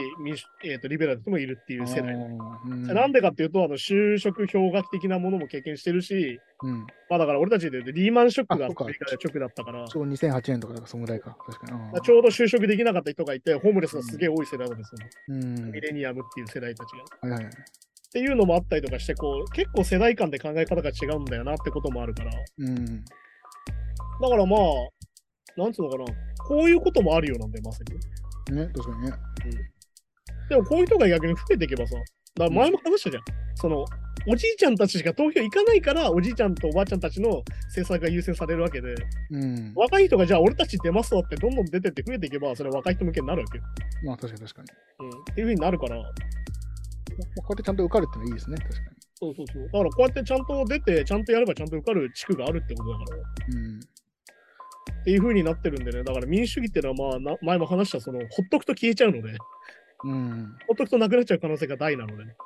[0.64, 2.14] えー、とリベラルの人もいるっていう世代。
[2.14, 6.86] うん、なんでかっていうと、あの就職氷河期的なものも経験してるし、うん。
[7.10, 11.36] まあだから俺たちで言うとリーマンショックが直だったから、ちょうど2008年とかだからそんぐらいか。
[11.46, 12.00] 確かに。
[12.00, 15.72] ちょうど就職できなかった人がいて、ホームレスがすげえ多い世代なんですよ、うん。
[15.72, 16.90] ミレニアムっていう世代たち
[17.22, 17.28] が。
[17.28, 17.54] はいはいはい。
[17.54, 23.04] っていうのもあったりとかして、こう結構世代間で考え方が違うんだよなってこともあるから、うん。
[24.20, 24.60] だからまあ、
[25.58, 26.04] なんつうのかな、
[26.46, 27.80] こういうこともあるようなんだよ、まさ
[28.48, 28.56] に。
[28.56, 29.12] ね、確かにね。
[30.48, 31.96] でもこういう人が逆に増えていけばさ、
[32.36, 33.22] だ前も話したじゃん。
[33.56, 33.84] その、
[34.28, 38.94] おじいちゃんたちしか投票行かないから、おじいちゃんとおばあちゃんたちの政策が優先されるわけで、
[39.32, 39.72] うん。
[39.74, 43.64] 若い人がじゃあ俺たち出ますわってどんどん出てって増えていけば、それは若い人向けになるわけよ。
[44.04, 44.62] まあ確かに確か
[45.00, 45.06] に。
[45.06, 46.12] うん、っていうふうになるから、まあこ
[47.50, 48.56] うやってちゃんと受かるってのはいいですね。
[48.58, 48.80] 確か
[49.20, 49.64] そうそうそう。
[49.64, 53.16] だからこうやってちゃんと出て、ちゃんとやればちゃんと受かる地区があるってことだから。
[53.48, 53.56] に。
[53.56, 53.80] うん。
[55.00, 59.36] っていう風になってるんでね、だから民主主義っていうのは、まあな、前も話した、その、ほっとくと消えちゃうので、
[60.04, 60.56] うん。
[60.66, 62.36] ほっとくとなくなっちゃう可能性が大なのでね。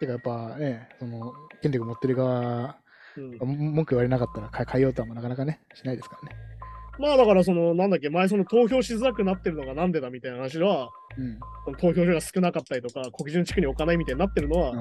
[0.00, 1.32] てかやっぱね、その、
[1.62, 2.76] 権力持ってる側
[3.16, 6.49] うんが、文句言われなかったら変えようとはなかなかね、しないですからね。
[6.98, 11.38] まあだから、その、なんだっけ、前その投票しづらくなってるのがなんでだみたいな話は、うん。
[11.64, 14.72] その投票所が少なかったりとか、黒人地区に置かないみたいになってるのは、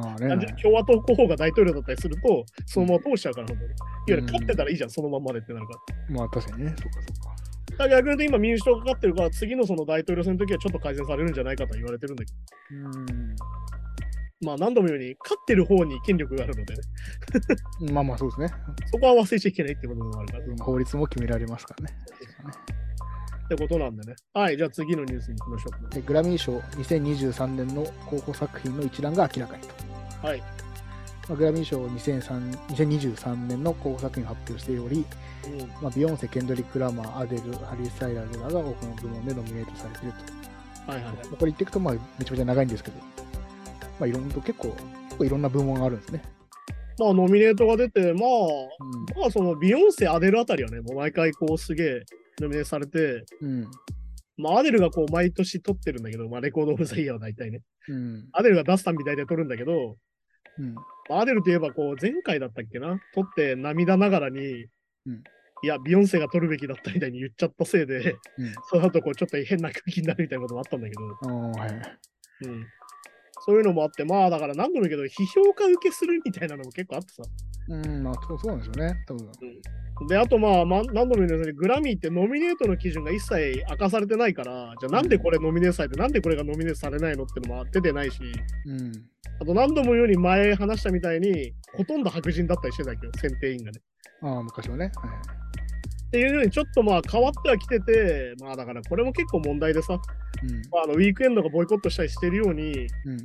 [0.61, 3.47] 共和党候補が大統領だったりすると、そのまま通しちゃうから。
[3.47, 3.57] いわ
[4.07, 5.73] ゆる勝ってたらいいじゃん、そのまんまでってなるか
[6.09, 6.15] ら。
[6.15, 7.39] まあ確かにね、そうかそうか。
[7.71, 12.31] だから逆に言うと今民主党がかかってるから、次のその大統領選の時はちょっと改善されるんじゃないかとは言われてるんだけ
[12.75, 13.35] うん。
[14.41, 16.81] ど、まあ何度も言うように、勝ってる方に権力があるのでね、
[17.91, 18.47] まあまあそうですね。
[18.91, 21.97] そこは忘れちゃいけないってこともあるから、法律も決められますからね。
[23.45, 24.15] ってことなんでね。
[24.33, 29.69] はい、じゃあ次のニュースに行きましょうでグラミー賞2023年の候補作品の一覧が明らかにと。
[30.21, 30.27] か。
[30.27, 30.39] はい。
[30.39, 30.45] ま
[31.31, 35.03] あ、グラミー賞2003 2023年の候補作品を発表しており、
[35.47, 40.13] うんまあ、ビヨンセ、ケンドリック・ラマー、アデル、ハリー・スタイラーズらが多くの部門でノミネートされている
[40.85, 40.91] と。
[40.91, 41.15] はいはいはい。
[41.15, 42.97] まあこれ言っていくと、まあ、めちゃめちゃ長いんですけど、
[43.99, 46.21] まあ、いろんな結構、結構いろんな部門があるんですね。
[46.97, 48.45] まあ、ノミネートが出て、まあ、
[49.15, 52.03] うまあ、その、ビヨンセ、アデルあたりはね、もう毎回こう、すげえ、
[52.39, 53.45] ノミネートされて、ん。
[53.45, 53.67] うん。
[54.37, 57.61] まあ、アデルがこう、毎年取ってるんだけど、まあ、 Record of the Year は大体ね。
[57.87, 58.29] うん。
[58.33, 59.97] アデルが出すたび大体取るんだけど、
[60.57, 60.75] うん。
[60.75, 64.65] まあアデルといえば、こう、前回だったっけな取って涙ながらに、
[65.05, 65.23] うん
[65.61, 68.53] いや、ビヨンセが取るべきだったみたいに言っちゃったせいで、うん。
[68.69, 71.81] その後こう、ちょっと変な空気になるみたいなこともあったんだけど、はい。
[72.45, 72.65] うん。
[73.45, 77.23] そういうのもあって、まあ、だから何度も言うけど、批評家受けするみたいなのも結構あってさ。
[77.69, 79.29] うん、まあ、そうそうなんでしょうね、多分。
[80.07, 88.19] で、あとまあ、まあ、何度も言うように、グラミーってノミネートの基準が一切明かされてないから、じゃあなんでこれノミネートされて、なんでこれがノミネートされないのってのも出てないし、
[88.65, 88.91] うん。
[89.41, 93.81] あと何度も言うように前話したみたいに、ほとんど白人だったりしてたけど、選定員がね。
[94.21, 94.91] ああ、昔はね。
[94.95, 95.48] はい。
[96.09, 100.61] っていうようにちょっとまあ変わってはきてて、まあだからこれも結構問題でさ、うん。
[100.71, 103.17] まあ、あのウィークエンドがボイコットしたりしてるように、うん。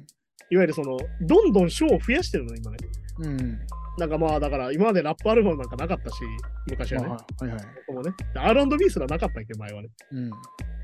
[0.51, 2.77] いわゆるその、どんどん賞を増やしてるの、今ね。
[3.21, 3.59] うん。
[3.97, 6.17] なんかまあだから今までラップアルバムなんかなかったし、
[6.69, 7.09] 昔はね。
[7.09, 7.61] まあはいはい。
[7.61, 8.11] ここもね。
[8.35, 9.89] で R&B すらなかったっけ、前はね。
[10.13, 10.31] うん。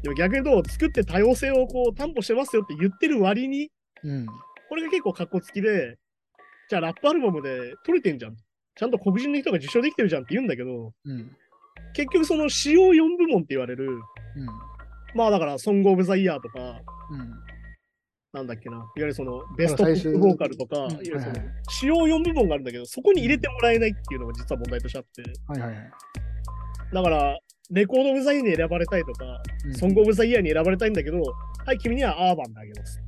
[0.02, 3.70] でも逆に言うと、作って多様性をこう担保してますよって言ってる割に、
[4.04, 4.26] うん。
[4.70, 5.98] これが結構格好つきで、
[6.70, 8.36] じゃあラップアルバムで取れてんじゃん。
[8.76, 11.36] ちゃんと黒人の人が受賞できてるじゃんって言うんだけど、うん。
[11.94, 14.00] 結局その主要4部門って言われる、うん。
[15.14, 16.80] まあだから、ソング・オブ・ザ・イヤーとか、
[17.10, 17.30] うん。
[18.32, 21.20] なんだっけな、いわゆるそのベストポ最終ップボーカルとか、いわうんゆる
[21.68, 25.90] 主要4部門があるんだけど、そこに入れてもらえないっていうのが実は問題としてあって、はいはいはい。
[26.92, 27.38] だから、
[27.72, 29.24] レコード・オブ・ザ・イヤーに選ばれたいとか、
[29.64, 31.20] うんソング・オブ・ザ・イヤーに選ばれたいんだけど、
[31.66, 33.00] はい、君にはアーバンであげます。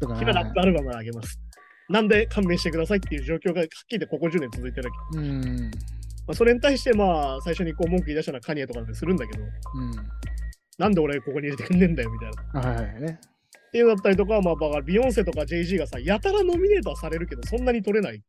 [0.00, 1.40] 君はラップアルバムであげます。
[1.88, 5.18] なんで勘弁してくださいっていう状況がはっきり言ってここ10年続いてるわけ。
[5.18, 5.70] うん。
[6.28, 9.50] まあ、それに対して、まあ、最初にこう文句言い出したのはカニエとかでするんだけど、うん。
[10.76, 12.30] なんで俺ここに入れてくんねえんだよみたい
[12.62, 12.70] な。
[12.70, 13.18] はいはいね。
[13.72, 18.22] ていうのだったりとか、まあ、ビヨンセとか JG がさ、やたらノミネートはされるけど、そんなに取れない。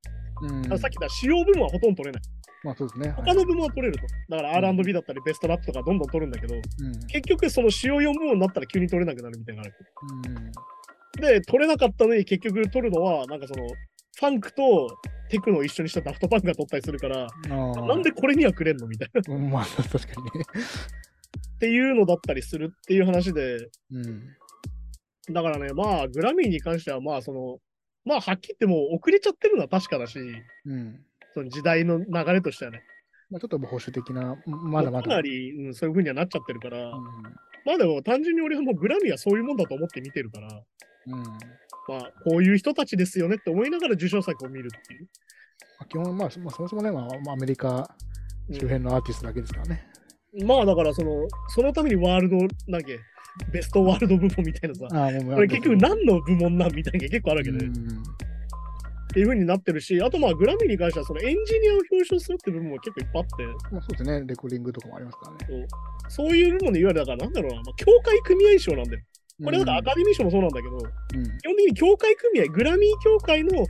[0.43, 0.63] うん。
[0.63, 2.21] さっき言った主要部門はほとんど取れない。
[2.63, 3.11] まあそうですね。
[3.11, 4.01] 他の部門は取れると。
[4.29, 6.61] だから R&B だったりベストラップとかどんどん取るんだけど、うん。
[7.07, 10.31] 結局その主要4部門になったら急に取れなくなるみたいなのがある。
[10.31, 11.39] うん。
[11.39, 13.67] で、取れなかったのに結局取るのは、なんかその、
[14.19, 14.97] ファンクと
[15.29, 19.37] テクノを一緒にしたダフトパンクが取ったりするから、なんでこれにはくれんのみたいな。
[19.37, 20.45] まあ、確かにね。
[21.55, 24.35] っていうのだったりするっていう話で、うん。
[25.31, 27.59] だからね、まあ、グラミーに関しては、まあ、その、
[28.03, 30.19] まあ、はっきり言ってもう遅れちゃってるのは確かだし、
[30.65, 30.99] うん。
[31.33, 32.83] その時代の流れとしてはね、
[33.29, 35.03] まあ、ちょっと保守的な、まだまだ。
[35.03, 37.03] かなり、うん、そういう風にはなっちゃってるから、うん。
[37.65, 40.49] まあでも単純に俺はもうグラミーはそういうもんだと思って見てるから、
[41.09, 41.23] うん。
[41.23, 45.07] まあ、こういう人たちですよねって思いながら受賞作を見るっていう。
[45.79, 47.89] まあ、基本、まあ、そまあ、そもそもね、まあ、まあアメリカ
[48.51, 49.87] 周辺のアーティストだけですからね。
[50.45, 52.99] まあだからその、そのためにワールド、なんけ、
[53.51, 58.03] ベストワールド部門みたいなさ、これ結局何の部門なんみたいな結構あるわけで、うん
[59.09, 65.67] っていう風になってるし、あとまあグラミーに関してはそのエンジニアを表彰するって部分も結構いっぱいあって、まあ、そうですね、レコーディングとかもありますからね。
[66.09, 69.01] そうそういう部門でいわゆるだからなんだろうな、まあ、協会組合賞なんだよ。
[69.43, 70.83] これなんかアカデミー賞もそうなんだけど、うん。
[71.37, 73.65] 基本的に協会組合、グラミー協会の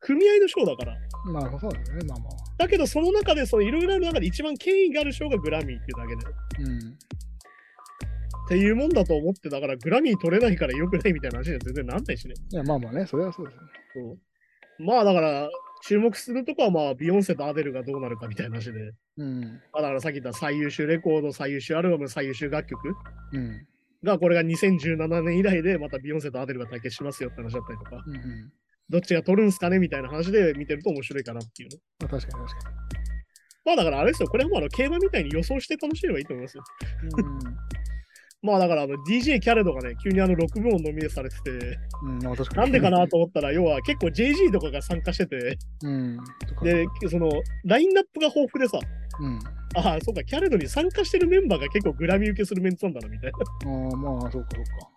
[0.00, 0.96] 組合の賞だから。
[1.26, 2.32] うん、まあ、そうですね、まあまあ。
[2.58, 6.70] だけどその中で、そのいろいろある中で一番権威がある賞がグラミーっていうだけで。
[6.70, 6.78] うん。
[6.90, 12.34] っていうもんだと思って、だからグラミー取れないから良くないみたいな話には全然なんないしね。
[12.50, 13.68] いや、まあまあね、それはそうですよね。
[13.94, 14.18] そう
[14.84, 15.48] まあだから、
[15.82, 18.92] 注目するとこはまあ、ビヨンセとアデルがどうなるかみたいな話で。
[19.18, 19.40] うん。
[19.72, 22.96] まあだからさっき言った最優秀レコード、最優秀アルバム、最優秀楽曲
[23.32, 23.66] うん。
[24.02, 28.52] が、これが2017年以来で、またビヨンセとアデルが対決しますよって話だったりとか、うんうん。
[28.88, 31.78] どっちが取るんすかねみたいな話で見てると面白いかなっていうね。
[32.00, 32.70] まあ、確かに確か
[33.64, 36.64] まあだからあれですよ、これはもうあの競馬みたいに予想して楽しめばいいと思いますよ。
[37.02, 37.22] に。
[37.22, 37.38] うん。
[38.42, 42.18] まあだからあの DJ キャレドがね、急にあの6部門ノミネされてて、うん。
[42.18, 46.18] なんでかなと思ったら、要は結構 JG とかが参加してて、うん。
[46.62, 47.30] で、その
[47.64, 48.78] ラインナップが豊富でさ、
[49.20, 49.38] うん。
[49.76, 53.38] ああ、そうか、キャレドに参加してるメンバーが結構グラミー受けするメンツなんだな、みたいな。
[53.38, 54.90] ああ、まあ、そうか、そうか。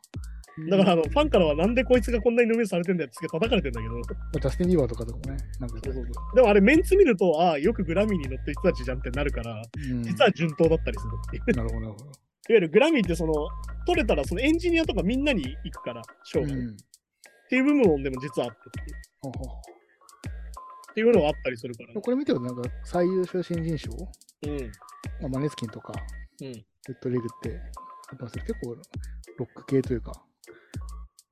[0.70, 4.02] だからあの、ファンからはなんでこいつがこんなにノミネートされてんだよって叩かれてんだけど、ま
[4.36, 11.44] あジャスティン・ビーバーとかとかもね、なんか、そうそうそうでもあれメンツ見ると、ああ、よくグラミーに乗ってる人たちじゃんってなるから、うん、実は順当だったりするっていう。
[11.56, 12.12] いわなるほど、なるほど。
[12.50, 13.34] ゆるグラミーってその、
[13.88, 16.78] 取れたらそのエンジニアとかみんなに行くから、賞が、っうん。
[17.50, 19.48] ていう部分でも実はあってっていうほうほう
[20.94, 24.58] っていうのがあったりするから、これ見てると、なんか、最優秀新人賞、うん。
[25.22, 25.92] まあ、マネスキンとか、
[26.40, 26.52] うん。
[26.54, 26.64] レッ
[27.02, 27.60] ドリーグって、
[28.42, 28.76] 結構、
[29.40, 30.14] ロック系というか、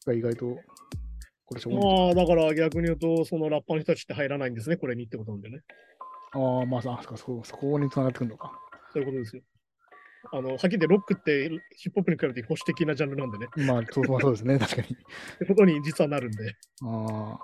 [0.07, 0.57] が意外と、
[1.45, 1.69] これしょ。
[1.69, 5.59] まあ、だから逆に言うと、そのラッパーの人たちって入らないんですね、これにってことなんでね。
[6.33, 8.51] ああ、まあ、あそこ、そこそこに繋がってくるのか。
[8.91, 9.43] そういうことですよ。
[10.31, 13.47] あの、はっきり言ってロックってヒップホップに比べて保守的なジャンルなんでね。
[13.65, 14.87] まあ、そうまあそうですね、確かに。
[14.89, 16.45] ってことに実はなるんで。
[16.45, 16.47] っ
[16.83, 17.39] あ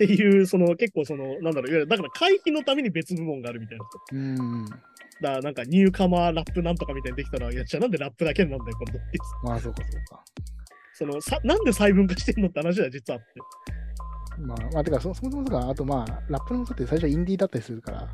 [0.00, 3.84] ていう、その結構その、なんだろう、いわゆるだから回避のために別部門があるみたいな。
[3.84, 4.64] あ、うん。
[4.64, 4.80] だか
[5.20, 9.18] らなんかニューカマーラップなんとかみたいにできたら、いや、じゃあなんでラップだけなんだよ、これって。
[9.44, 10.24] まあ、そうか、そうか。
[10.94, 14.40] そのさ、なんで細分化してんのって話は実はあって。
[14.40, 18.08] まあ、まあ、てか、そそもそもが、あとまあ、ラップの人って最初はインディーだったりするから、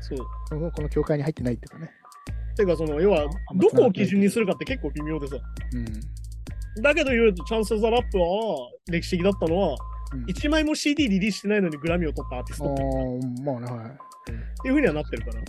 [0.00, 0.18] そう。
[0.18, 1.90] そもそもこの協会に入ってないっていうかね。
[2.54, 5.36] てか、その、要は、どこを基準にするかって結構微妙でさ。
[5.72, 5.78] う
[6.80, 6.82] ん。
[6.82, 12.86] だけど言うと、チャンス・ザ・ラップは歴史的だったのは、うん1枚も CD リリースしてないのにグラミーを取ったアーティスあトってあ、
[13.44, 13.90] まあね、はい。
[13.90, 13.94] っ
[14.62, 15.42] ていうふうにはなってるから。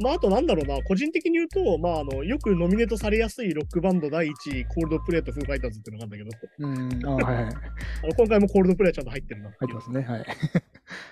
[0.00, 7.44] まあ、あとなんだろうな、個人的に言うと、まあ、あの、よくノミネートされやすいロックバンド第1位、コールドプレイとフーファイターズっていうのがあるんだけど、うん、ああ、はいはい。
[7.44, 7.58] 入
[8.02, 10.26] あの今回もコールドプレイちゃんと入ってるなっていうってますね、はい。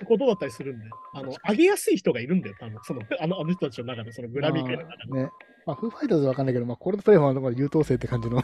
[0.05, 5.13] ことだったりするんで、あの、上げやすい人がいるんだよ、多分その、あの、あの人たちの中で、そのグラミー界の中で。
[5.13, 5.31] まあね。
[5.65, 8.43] まあ、フーファイターズはわかんないけど、まあ、コールドプレイはまあ優等生って感じのうん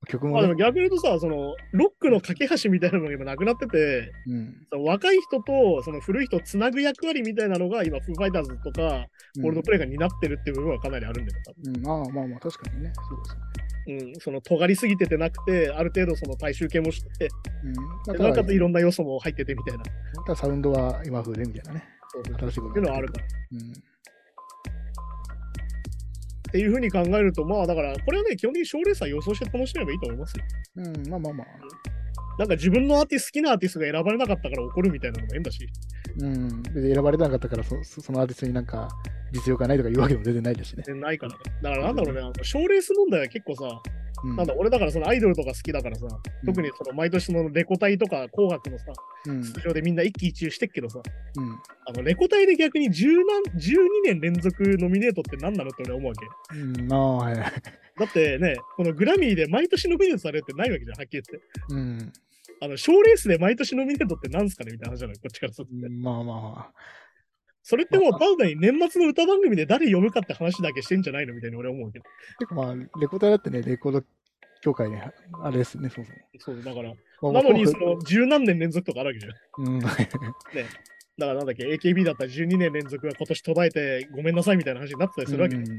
[0.00, 0.54] まあでも曲もね。
[0.56, 4.66] 逆に言うとさ、その、ロックの架け橋みたいなのが今なくなってて、うん。
[4.70, 9.06] その若い人とその古い人をつなぐ役割みたいなのが今、フーファイターズとか、
[9.40, 12.92] コールドプレイが担ってるっていう部分はかなりあるんだよ、多分うん、まあまあまあ、確かにね。
[13.08, 13.58] そうですよね。
[13.88, 17.28] うん、その尖りすぎててなくて、ある程度その大衆系もして、
[17.64, 17.72] うん。
[17.72, 19.84] なおかあ、ただ、ついろんな要素も入っててみたいな。
[19.84, 21.84] ただサウンドは今風でみたいなね。
[22.08, 23.24] そうそう新しいことっていうのはあるから。
[23.52, 23.72] うん。
[26.48, 30.44] っていうふうに考えると、まあだから、これはね、基本的に賞レースは予想して楽しめばいいと思いますよ。
[30.76, 31.46] うん、まあまあまあ。
[32.38, 35.68] なんか自分のアーティスト、好きなアーティストが選ばれなかったから怒るみたいなのも変だし。
[36.20, 36.62] うん。
[36.62, 38.88] 別に選ばれなかったからそ、そそのアーティストになんか
[39.32, 40.84] 実力がないとか言うわけでも全然ないですしね。
[40.86, 41.38] ねないからね。
[41.62, 43.82] だからなんだろうね、あの賞レース問題は結構さ、
[44.24, 44.36] うん。
[44.36, 46.06] なんだ、俺だからそのアイドルとか好きだからさ、
[46.46, 48.86] 特にその毎年のレコ大とか紅白のさ、
[49.26, 49.42] うん。
[49.42, 51.00] 出場でみんな一喜一憂してっけどさ、
[51.36, 51.58] うん。
[51.86, 56.56] あのレコ大で逆に10何12年連続ノミネートって何なのって俺は思うわけ。
[56.56, 57.52] うん、ああ、はいはい。
[57.98, 61.74] だってね、このグラミーで毎年ノミネートされるってないわけじゃん、はっきり言って。
[61.74, 62.12] うん。
[62.60, 65.16] あの、賞レースで毎年ノミネートってなんすかねみたいな話じゃない？
[65.16, 65.88] こっちからするとね。
[65.88, 66.72] まあまあ。
[67.68, 72.04] それってもう、ただに年末の歌番組で誰読むかって話だけしてんじゃないのみたいに俺は思うけど。
[72.38, 74.02] 結構まあ、レコーダーだってね、レコード
[74.62, 76.06] 協会ね、あれですね、そう
[76.38, 77.32] そう、だから、そう。
[77.34, 79.74] なのに、まあその、十何年連続とかあるわけじゃん。
[79.74, 80.00] うん、 だか
[81.18, 85.56] らなんだっけ、AKB だったら12年連続が今年途絶えてごめんなさいみたいな話になってたりするわけ。
[85.56, 85.78] いうん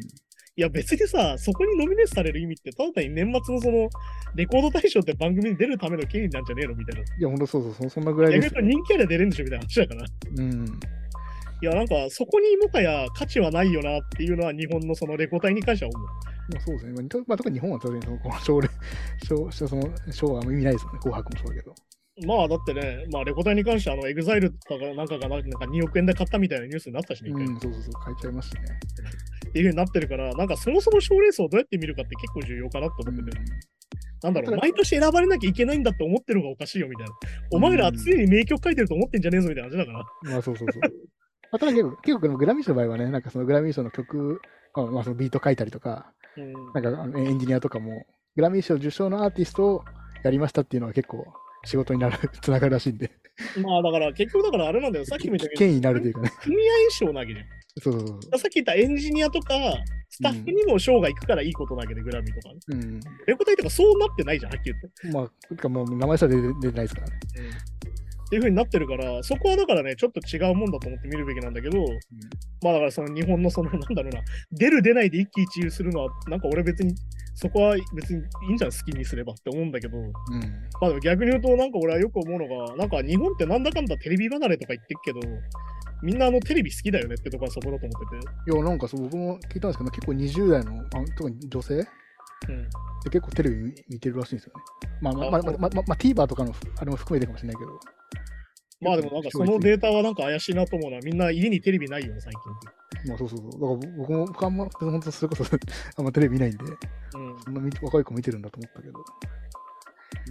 [0.60, 3.90] や別にさ、そこにノミネートされる意味って、ただ単に年末のその、
[4.36, 7.08] レコード大賞って番組に出るための権利なんじゃねえのみたいな。
[7.18, 10.06] いや、ほんとそうそうそう、そんなぐらい逆です人気ありゃ出れんでしょみたいな話だから。
[10.06, 10.80] いうん。
[11.66, 16.08] や、なんかそこにもはや価値はないよなっていうのは日本のそのレコ大に関しては思う。
[16.54, 16.94] まあ、そうですね。
[17.28, 18.70] まあ特に日本は当然、その、この賞レ、
[19.24, 21.00] 賞、賞、その、賞は意味ないですよね。
[21.00, 21.76] 紅白もそうだけど。
[22.26, 28.80] まあだってね、まあレコ大に関してはあのエグザイルとかなんかがなんか2億円で買ったみたいなニュースになったしね、うん、そうそうそう、買っちゃいましたね。
[29.48, 33.38] っていう風になってるから、なんかそもそも賞レースをどうやって見るかって結構重要かなとうん思ってて、
[34.22, 37.14] なんだろう、毎年選ばれなきゃいけないんだって思ってるのがおかしいよみたいな。
[37.52, 40.32] お前ら常に名曲書いてると思ってんじゃねえぞみたいな話だから。
[40.32, 40.82] まあ、そうそうそう。
[41.52, 44.42] まあ、ただ結構、結構グラミー賞の場合はね、なんかそのグラミー賞の曲、
[44.76, 49.86] まあ、まあそのビート書いたりとか、うんなんかエンジニアとかも、グラミー賞受賞のアーティストを
[50.24, 51.26] やりましたっていうのは結構
[51.66, 53.12] 仕事になる、 つながるらしいんで、
[53.62, 56.32] まあだから結局だからあれなんだよ、さっきも言ったけど、権威になるというかね。
[56.42, 56.60] 組合
[56.92, 57.46] 賞なわけじゃん。
[57.82, 58.38] そうそうそう。
[58.38, 59.54] さっき言ったエンジニアとか、
[60.10, 62.60] スタッフにも賞が行くからいいことなわけで、グラミーとかね。
[62.70, 63.00] うん。
[63.26, 65.18] レコ大とかそうなってないじゃん、はっきり言って。
[65.18, 67.20] まあ、てかもう名前さえ出てないですからね。
[68.30, 71.84] っていう風になってるから、そこはだからね、ちょっと違うもんだと思って見るべきなんだけど、
[72.62, 76.94] まあだからその日本のその、なんだろうな、出る出ないで一喜一憂するのは、なんか俺別に、
[77.34, 80.06] そこは別にいいんじゃん、好きにすればって思うんだけど、うん。
[80.06, 80.12] ま
[80.84, 85.20] あでも逆に言うと、なんか俺はよく思うのが、なんか日本ってなんだかんだテレビ離れとか言ってるけど、
[86.04, 88.52] みんなあのテレビ好きだよねってとこはそこだと思ってて。
[88.52, 90.86] いや、なんかそう僕も聞いたんですけど、結構20代の、あ
[91.18, 91.74] 特に女性？
[91.76, 92.70] うん。
[93.04, 94.90] で結構テレビ見見てるらしいんですよね。
[95.02, 97.80] まあまあまあまあまあまあ、TVer とかのあれも含めてかもしれないけど。
[98.82, 103.10] まあでもなんかそのデータはなんか怪しいなと思うのは、みんな家にテレビないよね、最近。
[103.10, 103.52] まあそうそうそう。
[103.52, 105.44] だから僕も僕あんま、本当それこそ
[105.98, 107.40] あんまテレビ見ないんで、うん。
[107.40, 108.94] そんな見若い子見てるんだと思ったけど。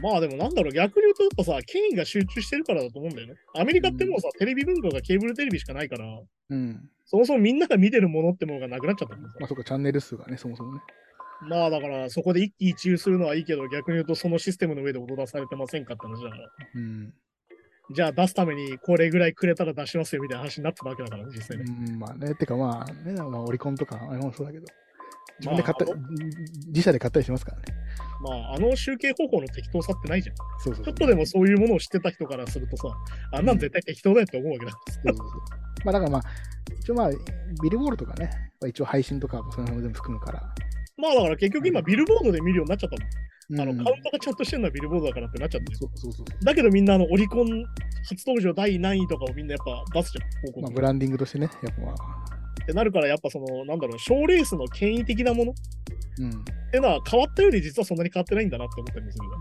[0.00, 3.34] まあでもなんだろう、逆に言うとやっぱさ、権威が集中してるからだと思うんだよね。
[3.54, 6.06] アメリカってもうさ、テレビ文化がケーブルテレビしかないから、
[6.50, 6.90] うん。
[7.04, 10.80] そもそもみんなが見てるものってものがなくなっちゃったんまあそうか、チャンネル数がね、そもそもね。
[11.42, 16.50] まあだから、そこで一喜一憂するのはいいけど、逆に言うとそのシステムの上で踊らされてませんかって話だから。
[16.74, 17.14] うん。
[17.90, 21.64] じゃあ出すためにこれぐらいくれたら出しますよみたいな話になってたわけだからね、実際ね。
[21.66, 24.66] うん、まあね、てかまあね、まあオリコンとか、あれもそうだけど、
[25.38, 25.94] 自分で買った、まあ
[26.66, 27.64] 自社で買ったりしますからね。
[28.20, 30.36] まあ、あの集計方法の適当さってないじゃん。
[30.58, 30.84] そうそう。
[30.84, 32.88] ちょっとでもそういうものを知ってた人からするとさ、
[33.32, 34.72] あんなん絶対適当だよって思うわけだ。
[34.72, 35.26] そうそうそう。
[35.84, 36.22] まあだからまあ、
[36.80, 37.10] 一応まあ、
[37.62, 40.42] ビルボールとかね、まあ一応配信とかもその辺も全部含むから。
[40.96, 43.10] まあだから結局今ビルボードで見るようになっちゃったもん。
[43.50, 45.78] あのうんカウントがちゃんとしてるのはビルボードだからってなっちゃってる。
[45.78, 46.44] そうそうそう。
[46.44, 47.64] だけどみんなあのオリコン
[48.08, 50.62] 初登場第何位とかをみんなやっぱ出すじゃん。
[50.62, 55.54] まあブランディングとしてね、やっぱまあ、ってなるからやっぱその、なんだろう、賞レースの権威的なものっ
[56.20, 56.44] うん。
[56.70, 59.32] ていうのは変わったより実はそんなに変わってないんだなって思ったりもするよ。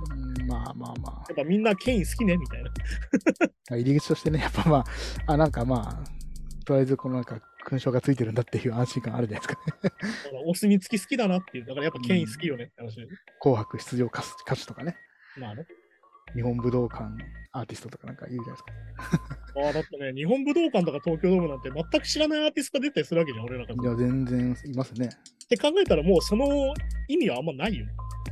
[0.41, 2.70] うんまあまあまあ、やっぱみんな権威好きねみたいな。
[3.70, 4.86] まあ入り口としてね、やっぱまあ、
[5.34, 9.99] あ、なんかまあ、とりあえずこのなんか勲章がついてるんだっていう安心感あるじゃないですか、
[10.32, 10.43] ね。
[10.45, 11.65] お墨付き好きだなっていう。
[11.65, 13.08] だからやっぱ権威好きよねって話で。
[13.41, 14.21] 紅白出場歌
[14.56, 14.95] 手とかね、
[15.38, 15.65] まあね。
[16.34, 17.03] 日本武道館
[17.51, 19.60] アーティストとかなんか言うじゃないですか。
[19.65, 23.84] ああ、だってね、日本武道館とか東京ドームなんて全く知らないアーティストが出たりするわけじゃん、俺らから。
[23.84, 25.10] いや、全然いますね。
[25.45, 26.73] って考えたらもうその
[27.08, 27.86] 意味はあんまないよ。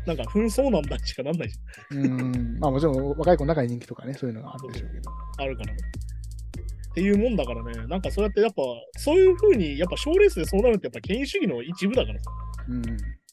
[0.06, 1.58] なんか紛争なんだしかなんないじ
[1.91, 5.10] うん、まあもちろん若い子の中に人気とかね、そういうのがあるでしょうけど。
[5.39, 5.45] ゃん。
[5.45, 5.80] あるからね。
[6.95, 8.62] っていうもんだからね、なんかそうやってやっぱ、
[8.97, 12.31] そういう風に、やっぱ賞レースでそうなるってやっぱ権威主義の一部だからさ。
[12.69, 12.84] うん、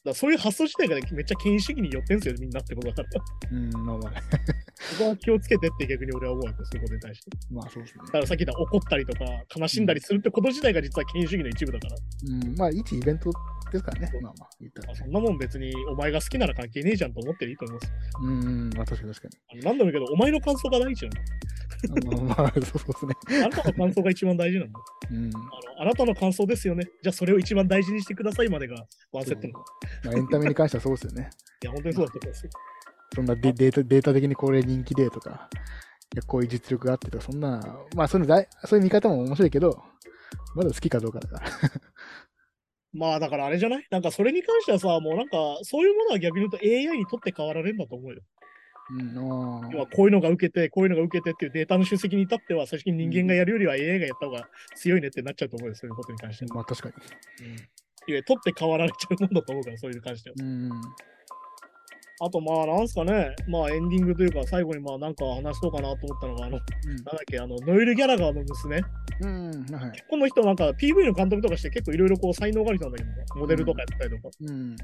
[0.03, 3.07] だそういう発想自体がめっちゃ権威主義に寄ってんすよ、みんなってことだから。
[3.51, 4.21] うん、まあまあね。
[4.97, 7.31] そこは気をつけてって逆に俺は思うわけそういうことに対して。
[7.51, 8.11] まあそうですねだ。
[8.11, 11.95] からさっき言った怒ったりとか、悲しんだりするってこと自体が実は権威主義の一部だから。
[11.95, 13.31] うん、まあ一イベント
[13.71, 14.95] ですからね、まあまあ言ったらまあ、。
[14.97, 17.93] そんなもん別にお前が好きなら関係ねえじゃんと思っていいと思います。
[18.21, 21.21] うん、まあ確かに確かあの何度も言うけど、お前の感想が大事なの
[22.27, 23.15] まあそうですね。
[23.29, 23.45] の。
[23.45, 24.79] あなたの感想が一番大事なんだ。
[25.11, 25.25] うん。
[25.25, 26.85] あのあなたの感想ですよね。
[27.01, 28.75] じゃあそれを一番大事にしてくださいまでが
[29.11, 29.49] ワンセットの。
[29.49, 29.53] い
[30.05, 31.29] まあエンタメに関してはそうですよね。
[31.63, 32.51] や、本当にそうだと思いますよ。
[33.15, 35.49] そんなデデータデータ的にこれ人気でとか、
[36.13, 37.61] いやこういう実力があってとか、そんな、
[37.95, 39.83] まあそういうのだいそういう見方も面白いけど、
[40.55, 41.47] まだ好きかどうかだから。
[42.93, 43.87] まあだからあれじゃない？
[43.89, 48.21] なんかそれに関してはさ、もうなんかそういうものは逆に言うと AI にとって変わられるんだと思うよ。
[48.91, 56.55] うん、あ要はこういうのが受けて、こういうのが受けてっていうデータの集積に至っては、最初に人間がやるよりは AI がやった方が強いねってなっちゃうと思うよ、そういうことに関しては。
[56.55, 57.47] まあ確かに。
[57.47, 60.35] うん、いや、取って変わられちゃうもんだと思うから、そういうに関しては。
[60.37, 60.69] うん。
[62.25, 68.81] あとまあなんすかね、まあエンディングというか最後にまあなんか話そうかなと思ったのが、あの、なんだっけ、あの、ノエル・ギャラガーの娘。
[69.21, 69.51] うん。
[69.51, 69.75] うん。
[69.75, 70.03] はい。
[70.09, 74.35] この人なんか PV の監督とかして結構いろいろこう才能がある人なんだけど、モデルとかやったりとか。
[74.41, 74.75] うん。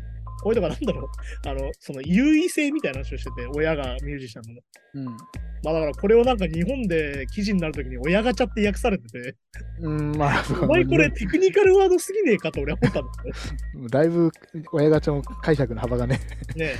[0.41, 4.61] こういうのがなんだろう、あの、その優位性みたいな話をしてて、親がミュージシャンの。
[4.95, 5.17] うん。
[5.63, 9.35] まあだからこれをなんか日本で記事になるときに親ガチャって訳されてて、
[9.81, 14.31] うん、まあ、お前これテクニカルワードすぎねえかと俺は思ったんだよ だいぶ
[14.71, 16.19] 親ガチャの解釈の幅がね、
[16.55, 16.65] ね。
[16.65, 16.73] ね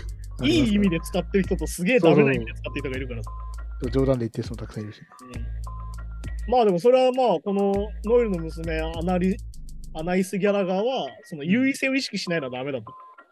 [0.46, 3.32] いい意味で使ってる人とすげえダメな意味で使ってる人がいるからさ。
[3.92, 5.02] 冗談で言ってる人もたくさんいるし。
[6.48, 7.74] うん、まあでもそれはまあこの
[8.06, 9.38] ノエルの娘アナリ
[9.94, 12.86] アナイス・ギャラガーはその優位性を意識しないのはダメだと。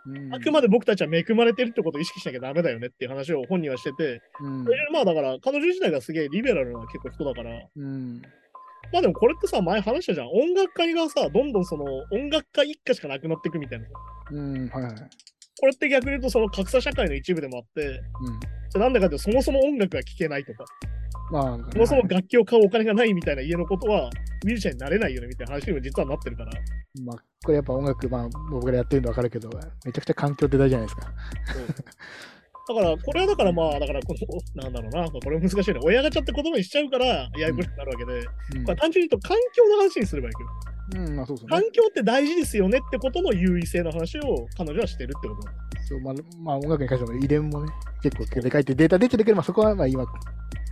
[0.08, 8.22] うんあくまで僕たちは恵まれてるってことを意識しなきゃダメだよねっていう話を本人はしてて、うんまあだから彼女自体がすげえリベラルな結構人だから、うん。
[8.94, 10.28] まあでもこれってさ前話したじゃん。
[10.28, 13.88] 音楽家がさ、どんどんその音楽家一家しかなくなっていくみたいな。
[14.32, 14.70] うん。
[14.70, 14.94] はいはい。
[15.60, 18.02] これって逆に言うとその格差社会の一部でもあって、
[18.76, 18.80] うん。
[18.80, 20.66] なんでかっていうとそもそも音楽が聴けないとか、
[21.32, 24.10] まあ、そもそも楽器を買うお金がないみたいな家のことは
[24.46, 26.52] ミュージシャンになれないよねみたいな話にも実はなってるから。
[27.04, 29.50] まあ、これやっぱ音楽、まあ、僕らやってるの分かるけど、
[29.86, 31.14] めちゃくちゃ環境って大事じゃないですか。
[32.68, 34.14] だから、これはだからまあ、だからこ
[34.56, 35.80] の、なんだろうな、これ難しいね。
[35.84, 40.50] 親ガチャって言葉にしちゃうから、ややこしくなるわけで、うんまあ、単純に言うと環境の話にすればいいけど、
[40.96, 41.72] うん、まあそうですね環。
[41.72, 45.42] 境って大事ですよねってことの優位性の話を彼女はしてるってこと
[45.88, 47.72] そうまあ、まあ、音楽に関しても遺伝もね、
[48.04, 50.06] 結構でかいってデータ出てるけど、まあそこはまあ今、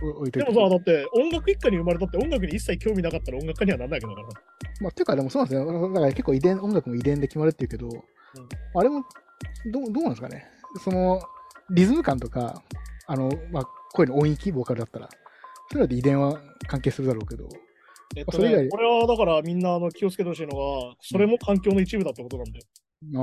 [0.02, 0.52] お置いといて。
[0.52, 4.40] でもさ、だって音楽一家に生まれたって音楽に一切興味なかったら音楽家にはなんないわけだから。
[4.80, 5.88] まあ、ていうか、でもそうなんですよ。
[5.88, 7.88] だから結構遺伝、音楽も遺伝で決まるっていうけど、
[8.74, 9.04] あれも
[9.72, 10.46] どう、どうなんですかね。
[10.84, 11.20] その、
[11.70, 12.62] リズム感とか、
[13.06, 15.08] あの、まあ、声の音域、ボーカルだったら、
[15.70, 17.48] そういうので遺伝は関係するだろうけど、
[18.14, 22.64] えっとね、これはだからみんなあの気をつけてほしいのが、それも環境の一部だってことなんだよ。
[23.14, 23.18] あ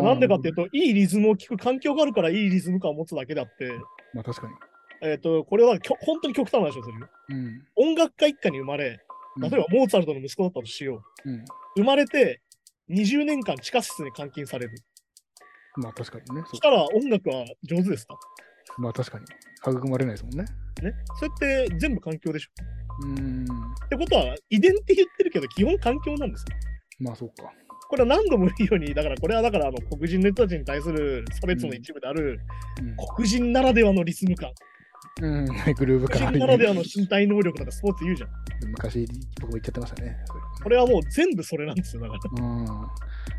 [0.00, 3.70] ーなんでかっていうと、いいリズムを聴く環境があるからいいリズム感を持つだけであって、
[4.14, 4.54] まあ確かに。
[5.02, 7.08] えっと、これはきょ本当に極端な話をするよ。
[7.30, 7.64] うん。
[7.76, 9.00] 音楽家一家に生まれ、
[9.40, 11.30] 例えばモーツァルトの息子だったとしよう。
[11.30, 11.44] うん。
[11.76, 12.40] 生まれて
[12.90, 14.72] 20年間地下室に監禁される。
[15.76, 16.42] まあ確かにね。
[16.44, 18.14] そそしたら音楽は上手ですか？
[18.78, 19.24] うまあ確かに。
[19.66, 20.44] 育まれないですもんね。
[20.82, 20.94] ね。
[21.18, 21.30] それ
[21.64, 22.50] って全部環境でしょ？
[23.06, 23.44] うん。
[23.44, 23.46] っ
[23.88, 26.46] てことは、遺伝って言ってるけど、基本環境なんですよ。
[27.00, 27.50] まあそうか。
[27.88, 32.40] これは何度も言うように、だからこれはだからあの黒人の人たちに対する差別の一部である、
[33.16, 34.50] 黒人ならではのリズム感、
[35.22, 35.34] うん。
[35.38, 38.30] うん、グルーヴ黒感ある人ならではの身体能力とかスポーツ言うじゃん。
[38.70, 39.06] 昔
[39.40, 40.16] 僕も言っちゃってましたね。
[40.62, 42.02] これはもう全部それなんですよ。
[42.02, 42.20] だから。
[42.20, 42.66] だかうん。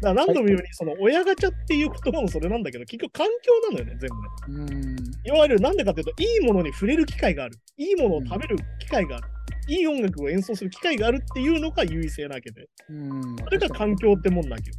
[0.02, 4.10] ら何度も言うように、その親ガチャっていう言葉もそれなんだけど、結局環境なのよね、全
[4.48, 4.64] 部ね。
[4.64, 4.96] うん。
[5.26, 7.60] いわゆるなんでかっていうと、いいものに触れる機会がある。
[7.78, 9.28] いいものを食べる機会がある。
[9.70, 12.68] いい音楽を演奏する機会があるっていうのが優位性なわけで。
[12.90, 13.36] うん。
[13.38, 14.76] それが環境ってもんなわけよ。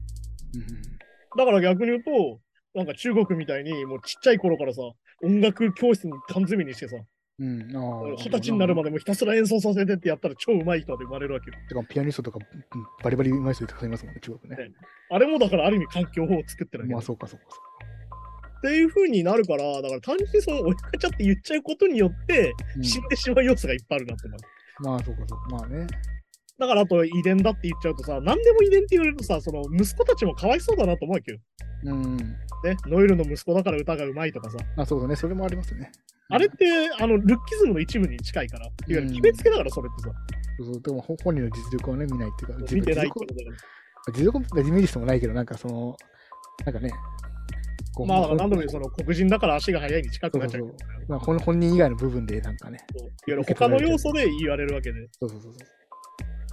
[1.37, 2.41] だから逆に言うと、
[2.75, 4.81] なんか中国みたいにもうちっちゃい頃からさ、
[5.23, 6.97] 音楽教室に缶詰にしてさ、
[7.41, 7.69] うん。
[7.69, 11.57] 二十歳になるまでもひたすら演奏させてってやったら超上手い人で生まれるわけよ。
[11.69, 14.71] てかピアニストとかうんバリバリ上手い人たくさんいますもんね、中国ね。
[15.11, 17.61] あれもだからある意味環境を作ってるわけよまあそうかそうかそ
[18.59, 22.83] っていう風になるから、だから単純にその親ガチャって言っちゃうことによって、う。
[22.83, 24.29] 死んでしまう要素がいっぱいあるなって
[24.81, 25.57] まあそうかそうか。
[25.57, 25.87] まあね。
[26.59, 31.39] だからあと遺伝だって言っちゃうとさ、何でも遺伝って言われるとさ、その息子たちもかわいそうだなと思うわけよ。
[31.85, 32.17] うん。
[32.17, 35.15] ね、ノエルの息子だから歌がうまいとかさ、あ、そうだね。
[35.15, 35.93] それもありますね。
[36.31, 36.67] あれって
[37.01, 40.15] あのルッキズムの一部に近いから、いわゆる決めつけだからそれってさ、
[40.59, 44.13] そうそうでもほ本人の実力をね、見ないっていうか、見てないってことだから。
[44.13, 45.97] 実力別に見る必要もないけど、なんかその、
[46.67, 46.91] なんかね、
[48.07, 55.09] まあ何度もその黒人だから足が速いに近くなっちゃうけどそうまあ本本人以外の部分でなんかね、そういわゆる他の要素で言われるわけで。
[55.21, 55.78] そうそうそうそう。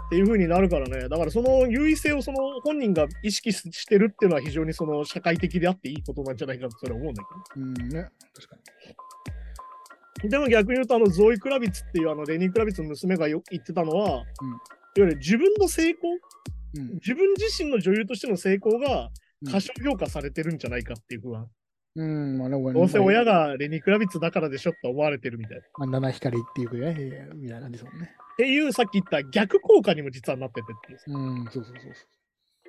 [0.05, 8.55] っていう風になるからね、だからその優位性をその本人が意識してるっていうのは非常にその社会的であっていいことなんじゃないかとそれは思うんだけうんね、確か
[10.23, 10.29] ど。
[10.29, 14.25] でも逆に言うと、あのゾイ・クラビッツっていうあのレニー・クラビッツの娘がよ言ってたのは、いわ
[14.97, 16.19] ゆる自分の成功、に。
[16.19, 19.09] うん自分自身の女優としての成功が
[19.41, 21.47] うん過小評価されてるんじゃないかっていう不安。
[21.95, 25.61] うん、まあね、どうせ親がレニー・クラビッツだからでしょって思われてるみたいな。
[25.61, 28.11] っまあ、七光っていうね、みたいな感じですもんね。
[28.37, 30.67] ていうさっき言った逆効果にも実はなってて
[31.07, 31.17] う。
[31.17, 31.79] うん、そうそうそうそ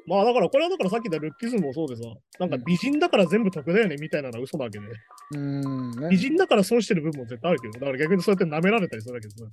[0.07, 2.03] まあだからこれはだからさっき言ったルッキズムもそうでさ、
[2.39, 4.91] なんか美人だから全部得だよねみたいなのは嘘なわけで、う。
[5.35, 6.09] うん、ね。
[6.09, 9.49] 美人だから損してる部分も絶対あるけど、だから逆にそうやって舐められたりするわけですよ。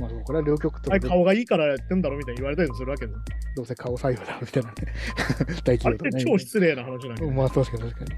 [0.00, 3.12] まあ、これは両極と顔がいいからやってんだろみたいに言われたりもするわけで。
[3.56, 4.74] どうせ顔左右だみたいなね。
[5.64, 6.24] 大あれって企業とね。
[6.24, 8.10] 超失礼な話なんだけど、まあ、確かに確かに。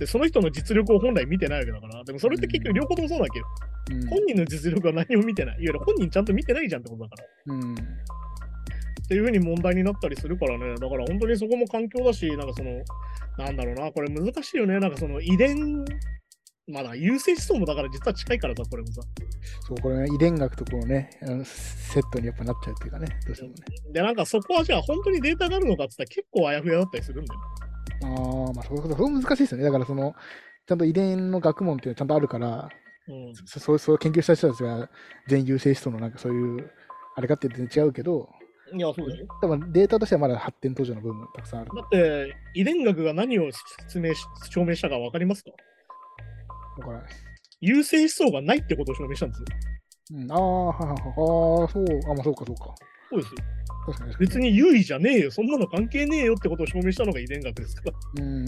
[0.00, 5.54] で、その人の実力を本来見てないわけだから、でもそれって結局両方ともそうだけど、うん本人の実力は何も見てない。
[5.54, 7.54] いわゆる本人ちゃんと見てないじゃんってことだから。
[7.54, 7.74] っうん。
[7.74, 7.84] てっ
[9.08, 12.70] ていうふうに問題になったりするからね、だから本当にそこも環境だし、なんかその、
[13.36, 15.84] なんだろうな、これ難しいよね、なんかその遺伝、
[16.68, 19.02] まだ優性思想もだから実は近いからさ、これもさ。
[19.66, 23.54] そう、これね、遺伝学とこうね、あのセットにやっぱなっちゃうっていうかね、どうしてもね。
[23.92, 27.40] で、なんかそこはじゃあ本当にデータがあるのかって言ったら結構あやふやだったりするんだよ。
[28.02, 29.64] ああ、まあそこと、それ難しいですよね。
[29.64, 30.14] だからその、
[30.66, 32.68] ちゃんと遺伝の学問っていうのはちゃんとあるから、
[33.08, 33.34] うん。
[33.46, 34.88] そそうそう研究した人たちが
[35.26, 36.70] 全優性思想のなんかそういう、
[37.16, 38.28] あれかって全然違うけど、
[38.72, 39.26] いや、そうだよ。
[39.42, 41.70] 多分データとしてはまだ発展途上の部分たくさんある。
[41.74, 43.50] だって、遺伝学が何を
[43.88, 45.50] 説明し、証明したか分かりますか？
[46.78, 47.02] だから、
[47.60, 49.46] 優性思想がないってことを証明したんですよ。
[50.12, 52.74] うん、ああ、はははは、ああ、そう、あ、まあそうかそうか。
[53.10, 53.40] そうですよ。
[54.18, 55.30] 別に優位じゃねえよ。
[55.30, 58.22] そんなの関係ねえよってことを証明したのが遺伝学ですから。
[58.22, 58.46] うん。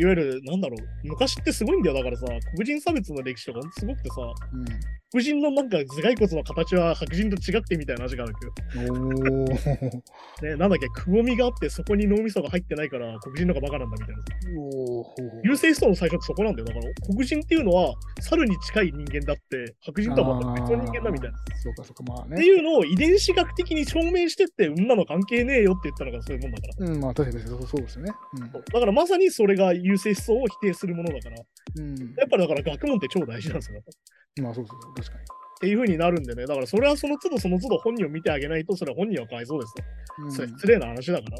[0.00, 1.96] いわゆる、なんだろう、昔ってすごいんだよ。
[1.96, 4.14] だからさ、黒人差別の歴史とかすごくてさ、
[4.52, 4.64] うん。
[5.12, 8.34] 黒人のなんか頭蓋骨の形は白人と違くてみたいな話がある
[8.72, 8.92] けど。
[10.48, 14.22] ね、なんだっけ、くぼみがあってそこに脳みそが入ってないから黒人の方がバカなんだみたいな。
[15.42, 16.66] 優性思想の最初ってそこなんだよ。
[16.66, 21.38] だから黒人っていうのは猿に近い人間だって、白人とはまた別の人間だみたいな。
[21.62, 22.44] そうかそうか、まあってね。
[22.44, 26.86] いうのを遺伝子学的に証明してって、うんなの関係ねえよって言ったのがそういうもんだから。
[26.86, 28.12] うん、まあ確かにそうそうですよね。
[28.72, 31.44] だからまさにそれが優性思想を否定するものだから、や
[31.76, 31.90] うん。
[31.90, 32.10] うん。
[32.10, 33.82] っぱりだから学問って超大事なんですよ。
[34.42, 35.20] まあそうそう確かに。
[35.22, 35.24] っ
[35.60, 39.84] ていう風になるんでね、だからそれはその都度その都度本人を見てあげないと、それは本人はかわいそうですよ。
[40.24, 41.38] うんそれ失礼な話だから。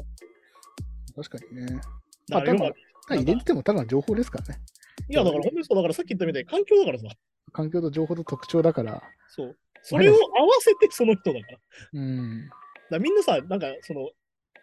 [1.23, 1.81] 確かにね。
[2.29, 2.73] まあただ
[3.15, 4.61] 遺伝ってもただの情報ですからね。
[5.09, 7.05] いや、だから本当にそう、だからさっき言ったみたいに環境だからさ、
[7.51, 9.01] 環境と情報と特徴だから。
[9.27, 9.57] そう。
[9.83, 10.19] それを合わ
[10.59, 11.57] せてその人だから。
[11.93, 12.49] うん。
[12.89, 14.09] らみんなさ、なんかその、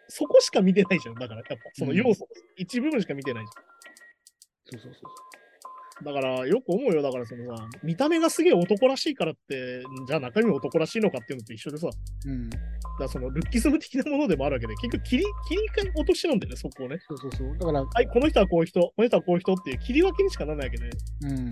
[0.07, 1.15] そこしか見てないじゃん。
[1.15, 3.51] だからやっぱその要素、一部分しか見てないじ
[4.71, 5.03] そうそうそう。
[6.03, 7.01] だからよく思うよ。
[7.01, 12.31] だからそのさ、見た目がすげえ男らしいからって、じゃあ中身も男らしいのかっていうのと一緒でさ、だかそう。
[12.31, 12.49] うん。
[12.99, 16.99] らそのルッキズム的なものでもあるわけで、結局切り、切り替え落としなんだよね、そこをね。
[17.07, 17.57] そうそうそう。
[17.57, 20.89] だから、はい、この人はこういう人、この人はこういう人っていう切り分けにしかならないわけで、
[21.23, 21.49] うん。
[21.49, 21.51] っ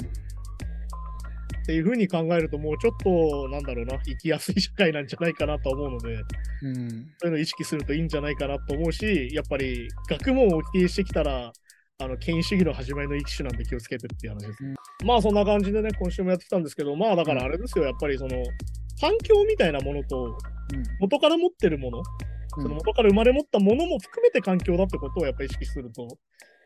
[1.67, 6.13] ていうふうに考えると、もうちょっと、なんだろうな、生きやすい社会なんじゃないかなと思うので、
[6.61, 6.89] うん。
[7.17, 11.51] そういうのを意識するといいんじゃないかなと思うし、やっぱり学問を否定してきたら、
[11.99, 14.63] あの権威主義の始まりの一種なんで気をつけてっていう話です。
[14.63, 14.75] うん。
[15.07, 18.43] まあそんな感じでね、今週もやってきたんですけど、まあだからあれですよ、やっぱりその、
[19.01, 20.37] 環境みたいなものと、
[20.99, 21.97] 元から持ってるもの、
[22.57, 22.63] うん。
[22.63, 26.09] その元から生まれ持ったものも含めて環境だってことをやっぱり意識すると、うん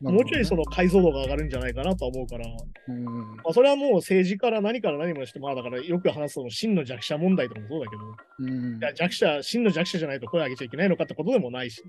[0.01, 2.47] もうちょいその解像度が上がるんじゃないかなとは思うから、
[2.87, 3.05] うん。
[3.05, 8.01] まあ、それはもう政治から何から何までして、まあだからよく話すその真の弱者問題とかもそうだけど、
[8.39, 8.77] うん。
[8.77, 11.83] いや弱者、真の弱者じゃないと声上げちゃいけないのかってことでもないし、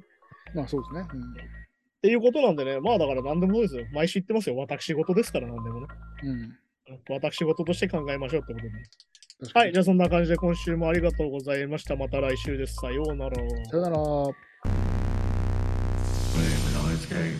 [0.55, 1.09] まあそうですね。
[2.03, 3.87] っていうことなんでね、まあだから何でもそうですよ。
[3.93, 4.57] 毎週言ってますよ。
[4.57, 5.87] 私事ですから何でもね。
[6.25, 6.31] うん。
[6.31, 6.59] うん。
[7.09, 8.73] 私事として考えましょうってことで。
[9.55, 11.95] はい、じゃあそんな感じで今週もありがとうございました。
[11.95, 12.75] また来週です。
[12.75, 13.37] さようなら。
[13.71, 13.97] さよなら。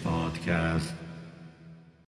[0.05, 1.02] Podcast.